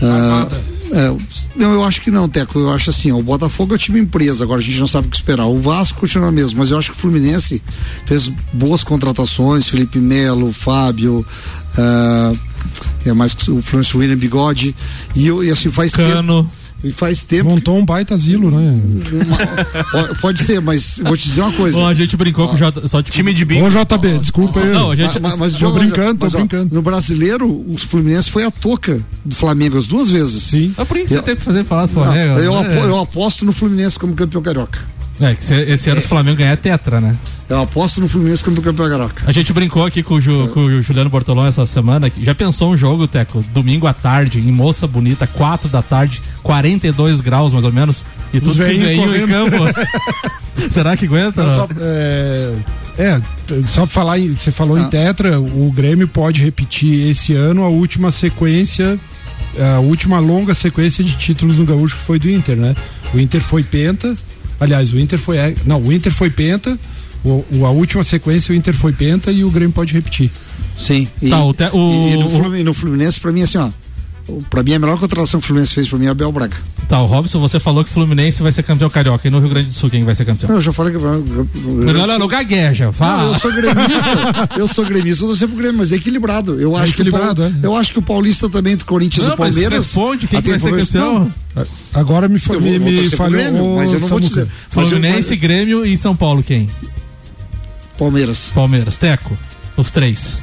[0.00, 0.48] ah,
[0.94, 2.58] é, eu acho que não, Teco.
[2.60, 5.10] Eu acho assim, o Botafogo é o time empresa, agora a gente não sabe o
[5.10, 5.46] que esperar.
[5.46, 7.60] O Vasco continua mesmo, mas eu acho que o Fluminense
[8.06, 11.26] fez boas contratações, Felipe Melo, Fábio,
[11.76, 12.32] ah,
[13.04, 14.74] é mais o Fluminense William Bigode.
[15.16, 16.44] E, eu, e assim, faz Cano.
[16.44, 16.63] tempo.
[16.84, 17.48] E faz tempo.
[17.48, 18.78] Montou um baita asilo, né?
[20.20, 21.78] Pode- ser, mas vou te dizer uma coisa.
[21.78, 22.86] Bom, a gente brincou com o J...
[22.86, 24.70] só time de Ô, JB, desculpa aí.
[24.70, 26.74] Não, a gente- Mas, mas, tô mas, brincando, tô mas, ó, brincando.
[26.74, 30.42] No brasileiro, o Fluminense foi a toca do Flamengo as duas vezes.
[30.42, 30.74] Sim.
[30.76, 32.38] Mas por que, que você Eu- tem que fazer falar do Flamengo?
[32.38, 32.80] eu, né?
[32.84, 34.80] eu aposto no Fluminense como campeão carioca.
[35.20, 37.16] É, que se- esse ano se o Flamengo ganhar é tetra, né?
[37.48, 39.22] Eu aposto no Fluminense como campeão carioca.
[39.26, 42.10] A gente brincou aqui com o, Ju- com o Juliano Bortolão essa semana.
[42.20, 43.44] Já pensou um jogo, Teco?
[43.52, 48.40] Domingo à tarde, em Moça Bonita, 4 da tarde, 42 graus mais ou menos, e
[48.40, 49.56] tudo veinho em campo.
[50.70, 51.42] Será que aguenta?
[51.44, 52.54] Não, só, é,
[52.98, 53.20] é,
[53.66, 58.10] só pra falar, você falou em Tetra, o Grêmio pode repetir esse ano a última
[58.10, 58.98] sequência,
[59.76, 62.74] a última longa sequência de títulos no Gaúcho que foi do Inter, né?
[63.12, 64.16] O Inter foi penta,
[64.60, 66.78] aliás, o Inter foi, é, não, o Inter foi penta,
[67.24, 70.30] o, o- a última sequência o Inter foi penta e o Grêmio pode repetir.
[70.76, 71.08] Sim.
[71.22, 73.70] E, Tá, o te- o- e- e no, Fluminense, no Fluminense, pra mim, assim, ó.
[74.48, 76.56] Pra mim, a melhor contratação que o Fluminense fez pra mim é Abel Braga.
[76.88, 79.26] Tá, o Robson, você falou que o Fluminense vai ser campeão carioca.
[79.28, 80.48] E no Rio Grande do Sul, quem vai ser campeão?
[80.48, 80.98] Não, eu já falei que.
[80.98, 82.86] Não, não, não, não gagueja.
[82.86, 83.32] Não, Fala.
[83.34, 84.48] eu sou gremista.
[84.56, 86.58] eu sou gremista, eu tô sempre gremista, mas é equilibrado.
[86.60, 87.66] Eu acho equilibrado, que o, Paul- é.
[87.66, 89.84] Eu acho que o Paulista também, do Corinthians Não, e mas Palmeiras.
[89.84, 91.32] responde quem que vai ser campeão.
[91.54, 94.42] Não, Agora me, Eu me, me falhou Grêmio, mas eu não vou dizer.
[94.42, 96.68] Eu- Fluminense, Grêmio e São Paulo, quem?
[97.98, 98.50] Palmeiras.
[98.54, 98.96] Palmeiras.
[98.96, 99.36] Teco.
[99.76, 100.42] Os três.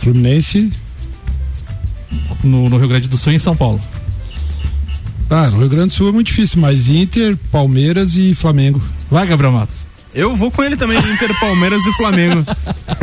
[0.00, 0.70] Fluminense,
[2.42, 3.80] No, no Rio Grande do Sul e em São Paulo.
[5.30, 8.82] ah, no Rio Grande do Sul é muito difícil, mas Inter, Palmeiras e Flamengo.
[9.10, 9.86] Vai, Gabriel Matos.
[10.14, 12.44] Eu vou com ele também, Inter, Palmeiras e Flamengo.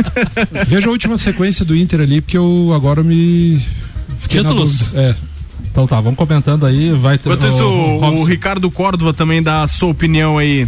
[0.66, 3.62] Veja a última sequência do Inter ali, porque eu agora me.
[4.18, 4.94] fiquei Títulos?
[4.94, 5.14] É.
[5.70, 6.90] Então tá, vamos comentando aí.
[6.92, 7.30] Vai ter.
[7.30, 8.20] Enquanto isso, o, Robson.
[8.20, 10.66] o Ricardo Córdova também dá a sua opinião aí,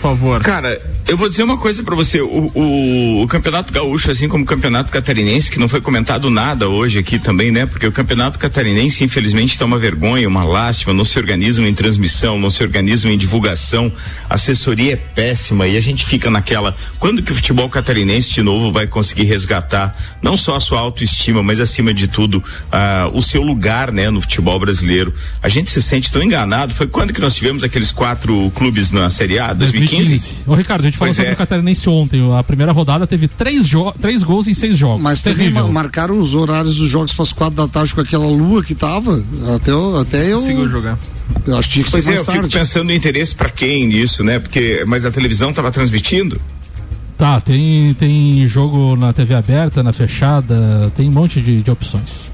[0.00, 0.40] por favor.
[0.42, 2.20] Cara, eu vou dizer uma coisa pra você.
[2.20, 6.68] O, o- o Campeonato Gaúcho, assim como o Campeonato Catarinense, que não foi comentado nada
[6.68, 7.66] hoje aqui também, né?
[7.66, 10.92] Porque o Campeonato Catarinense, infelizmente, está uma vergonha, uma lástima.
[10.94, 13.92] Não se organizam em transmissão, não se organizam em divulgação.
[14.30, 16.76] A assessoria é péssima e a gente fica naquela.
[16.98, 21.42] Quando que o futebol catarinense de novo vai conseguir resgatar não só a sua autoestima,
[21.42, 25.12] mas acima de tudo ah, o seu lugar, né, no futebol brasileiro?
[25.42, 26.72] A gente se sente tão enganado.
[26.72, 29.52] Foi quando que nós tivemos aqueles quatro clubes na Série A?
[29.96, 30.36] 2015?
[30.46, 31.34] Ô, Ricardo, a gente falou Pois sobre é.
[31.34, 32.20] o Catarinense ontem.
[32.38, 33.66] A primeira rodada teve três,
[34.00, 35.02] três gols em seis jogos.
[35.02, 35.66] Mas Terrível.
[35.66, 38.74] ma- marcaram os horários dos jogos para as quatro da tarde com aquela lua que
[38.74, 39.22] tava.
[39.54, 39.98] Até eu.
[39.98, 40.98] Até eu Conseguiu jogar.
[41.46, 42.58] Eu acho que tinha que Pois ser é, mais eu fico tarde.
[42.58, 44.38] pensando no interesse pra quem nisso, né?
[44.38, 46.40] Porque, mas a televisão tava transmitindo?
[47.16, 52.30] Tá, tem, tem jogo na TV aberta, na fechada, tem um monte de, de opções.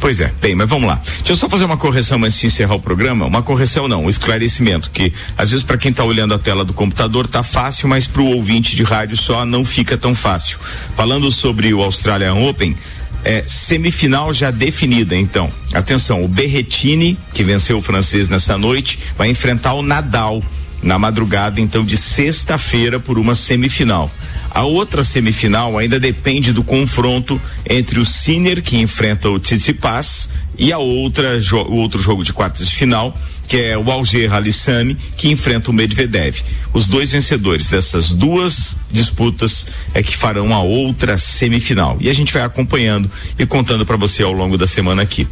[0.00, 1.00] Pois é, bem, mas vamos lá.
[1.18, 3.26] Deixa eu só fazer uma correção antes de encerrar o programa.
[3.26, 6.74] Uma correção não, um esclarecimento, que às vezes para quem tá olhando a tela do
[6.74, 10.58] computador tá fácil, mas pro ouvinte de rádio só não fica tão fácil.
[10.96, 12.76] Falando sobre o Australian Open,
[13.24, 15.50] é, semifinal já definida, então.
[15.72, 20.42] Atenção, o Berretini, que venceu o francês nessa noite, vai enfrentar o Nadal
[20.84, 24.10] na madrugada então de sexta-feira por uma semifinal.
[24.50, 30.72] A outra semifinal ainda depende do confronto entre o Sinner que enfrenta o Tsitsipas e
[30.72, 33.16] a outra o outro jogo de quartas de final
[33.46, 36.40] que é o Alger Alissami, que enfrenta o Medvedev.
[36.72, 41.96] Os dois vencedores dessas duas disputas é que farão a outra semifinal.
[42.00, 45.28] E a gente vai acompanhando e contando para você ao longo da semana aqui.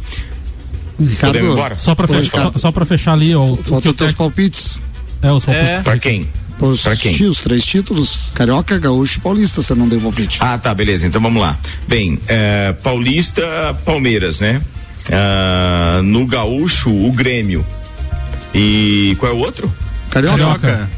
[0.99, 1.77] Ricardo, Podemos embora?
[1.77, 3.55] Só para fechar, só, só pra fechar ali, ó.
[3.55, 4.79] Falta os teus palpites.
[5.23, 5.69] É, os palpites.
[5.69, 5.81] É.
[5.81, 6.29] Pra quem?
[6.59, 7.27] Os, pra quem?
[7.27, 10.37] os três títulos, Carioca, Gaúcho e Paulista, você não deu palpite.
[10.41, 11.07] Ah, tá, beleza.
[11.07, 11.57] Então vamos lá.
[11.87, 13.43] Bem, é, Paulista,
[13.83, 14.61] Palmeiras, né?
[15.11, 17.65] Ah, no Gaúcho, o Grêmio.
[18.53, 19.73] E qual é o outro?
[20.09, 20.37] Carioca.
[20.37, 20.89] Carioca.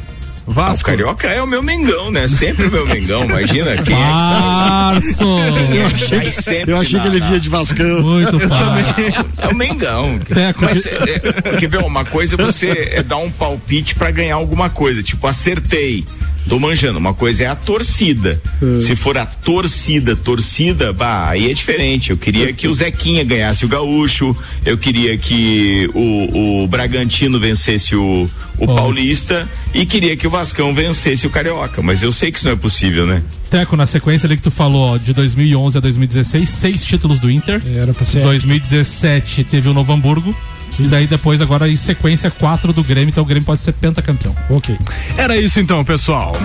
[0.47, 0.89] Vasco.
[0.89, 2.27] Ah, o Carioca é o meu Mengão, né?
[2.27, 3.75] Sempre o meu Mengão, imagina.
[3.77, 5.77] Quem é que sabe?
[5.77, 8.01] Eu achei, eu achei que ele via de Vascão.
[8.01, 9.25] Muito fácil.
[9.37, 10.11] É o Mengão.
[10.59, 14.35] Mas, é, é, quer ver, uma coisa é você é dar um palpite para ganhar
[14.35, 16.05] alguma coisa, tipo, acertei
[16.47, 16.99] tô manjando.
[16.99, 18.41] Uma coisa é a torcida.
[18.61, 18.81] É.
[18.81, 22.11] Se for a torcida, torcida, bah, aí é diferente.
[22.11, 24.35] Eu queria que o Zequinha ganhasse o Gaúcho,
[24.65, 30.73] eu queria que o, o Bragantino vencesse o, o Paulista e queria que o Vascão
[30.73, 31.81] vencesse o Carioca.
[31.81, 33.21] Mas eu sei que isso não é possível, né?
[33.49, 37.29] Teco, na sequência ali que tu falou, ó, de 2011 a 2016, seis títulos do
[37.29, 37.61] Inter.
[37.75, 38.21] Era pra ser.
[38.21, 40.35] 2017 teve o Novo Hamburgo.
[40.79, 44.35] E daí depois, agora em sequência, quatro do Grêmio, então o Grêmio pode ser pentacampeão.
[44.49, 44.77] Ok.
[45.17, 46.35] Era isso então, pessoal.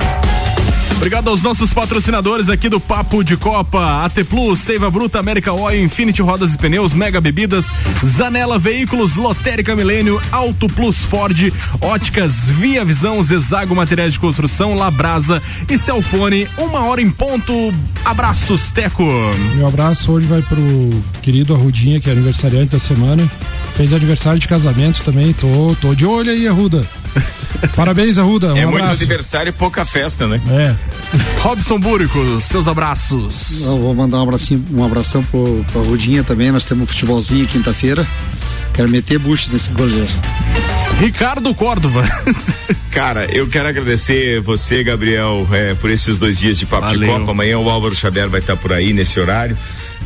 [1.00, 5.82] Obrigado aos nossos patrocinadores aqui do Papo de Copa, AT Plus, Seiva Bruta, América Oil,
[5.82, 7.74] Infinity Rodas e Pneus, Mega Bebidas,
[8.04, 11.50] Zanela Veículos, Lotérica Milênio, Auto Plus Ford,
[11.80, 17.72] Óticas Via Visão, Zezago Materiais de Construção, Labrasa e Celfone, uma hora em ponto.
[18.04, 19.02] Abraços, Teco.
[19.54, 23.26] Meu abraço hoje vai pro querido Arrudinha, que é aniversariante da semana.
[23.80, 26.86] Fez aniversário de casamento também, tô, tô de olho aí, Arruda.
[27.74, 28.52] Parabéns, Arruda.
[28.52, 28.84] Um é abraço.
[28.84, 30.38] muito aniversário e pouca festa, né?
[30.50, 30.74] É.
[31.40, 33.62] Robson Búrico, seus abraços.
[33.62, 36.52] Eu vou mandar um abracinho, um abração pro, pro Rudinha também.
[36.52, 38.06] Nós temos um futebolzinho quinta-feira.
[38.74, 40.12] Quero meter bucho nesse goleiro.
[40.98, 42.04] Ricardo Córdova.
[42.92, 47.00] Cara, eu quero agradecer você, Gabriel, é, por esses dois dias de papo Valeu.
[47.00, 47.30] de Copa.
[47.30, 49.56] Amanhã o Álvaro Xavier vai estar por aí nesse horário.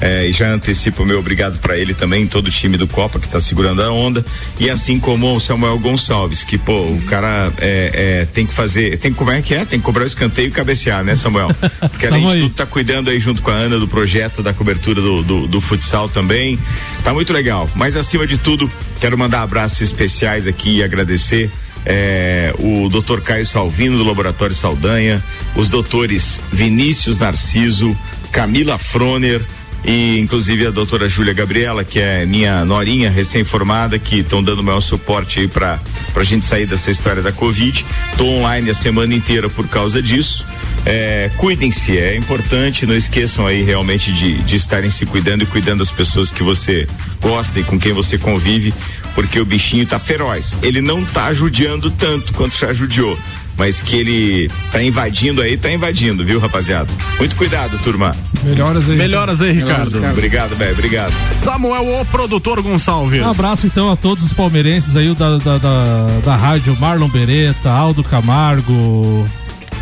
[0.04, 3.18] É, e já antecipo o meu obrigado para ele também, todo o time do Copa
[3.18, 4.22] que está segurando a onda.
[4.60, 8.98] E assim como o Samuel Gonçalves, que, pô, o cara é, é, tem que fazer.
[8.98, 9.64] Tem como é que é?
[9.64, 11.48] Tem que cobrar o escanteio e cabecear, né, Samuel?
[11.90, 15.00] Porque além de tudo, tá cuidando aí junto com a Ana do projeto da cobertura
[15.00, 16.58] do, do, do futsal também.
[17.02, 17.66] Tá muito legal.
[17.74, 21.50] Mas acima de tudo, quero mandar abraços especiais aqui e agradecer
[21.86, 23.20] é, o Dr.
[23.22, 25.24] Caio Salvino do Laboratório Saldanha,
[25.56, 27.96] os doutores Vinícius Narciso,
[28.30, 29.40] Camila Froner,
[29.84, 34.64] e inclusive a doutora Júlia Gabriela, que é minha norinha recém-formada, que estão dando o
[34.64, 35.80] maior suporte aí para
[36.14, 37.84] a gente sair dessa história da Covid.
[38.10, 40.46] Estou online a semana inteira por causa disso.
[40.86, 45.78] É, Cuidem-se, é importante, não esqueçam aí realmente de, de estarem se cuidando e cuidando
[45.78, 46.86] das pessoas que você
[47.20, 48.72] gosta e com quem você convive,
[49.14, 50.58] porque o bichinho tá feroz.
[50.62, 53.18] Ele não tá judiando tanto quanto já judiou
[53.56, 56.90] mas que ele tá invadindo aí, tá invadindo, viu, rapaziada?
[57.18, 58.14] Muito cuidado, turma.
[58.42, 58.96] Melhoras aí.
[58.96, 59.90] Melhoras aí, Ricardo.
[59.92, 61.12] Melhoras, obrigado, velho, obrigado.
[61.42, 63.20] Samuel, o produtor Gonçalves.
[63.20, 67.70] Um abraço então a todos os palmeirenses aí da, da, da, da rádio Marlon Beretta,
[67.70, 69.26] Aldo Camargo,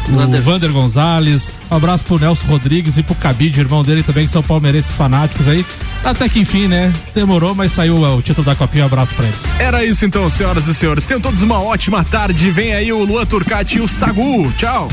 [0.09, 1.51] o Vander Gonzalez.
[1.71, 5.49] Um abraço pro Nelson Rodrigues e pro Cabide, irmão dele também, que são palmeirenses fanáticos
[5.49, 5.65] aí.
[6.05, 6.93] Até que enfim, né?
[7.15, 8.85] Demorou, mas saiu o título da Copinha.
[8.85, 9.45] Um abraço pra eles.
[9.59, 11.07] Era isso então, senhoras e senhores.
[11.07, 12.51] Tenham todos uma ótima tarde.
[12.51, 14.53] Vem aí o Luan Turcati e o Sagu.
[14.57, 14.89] Tchau.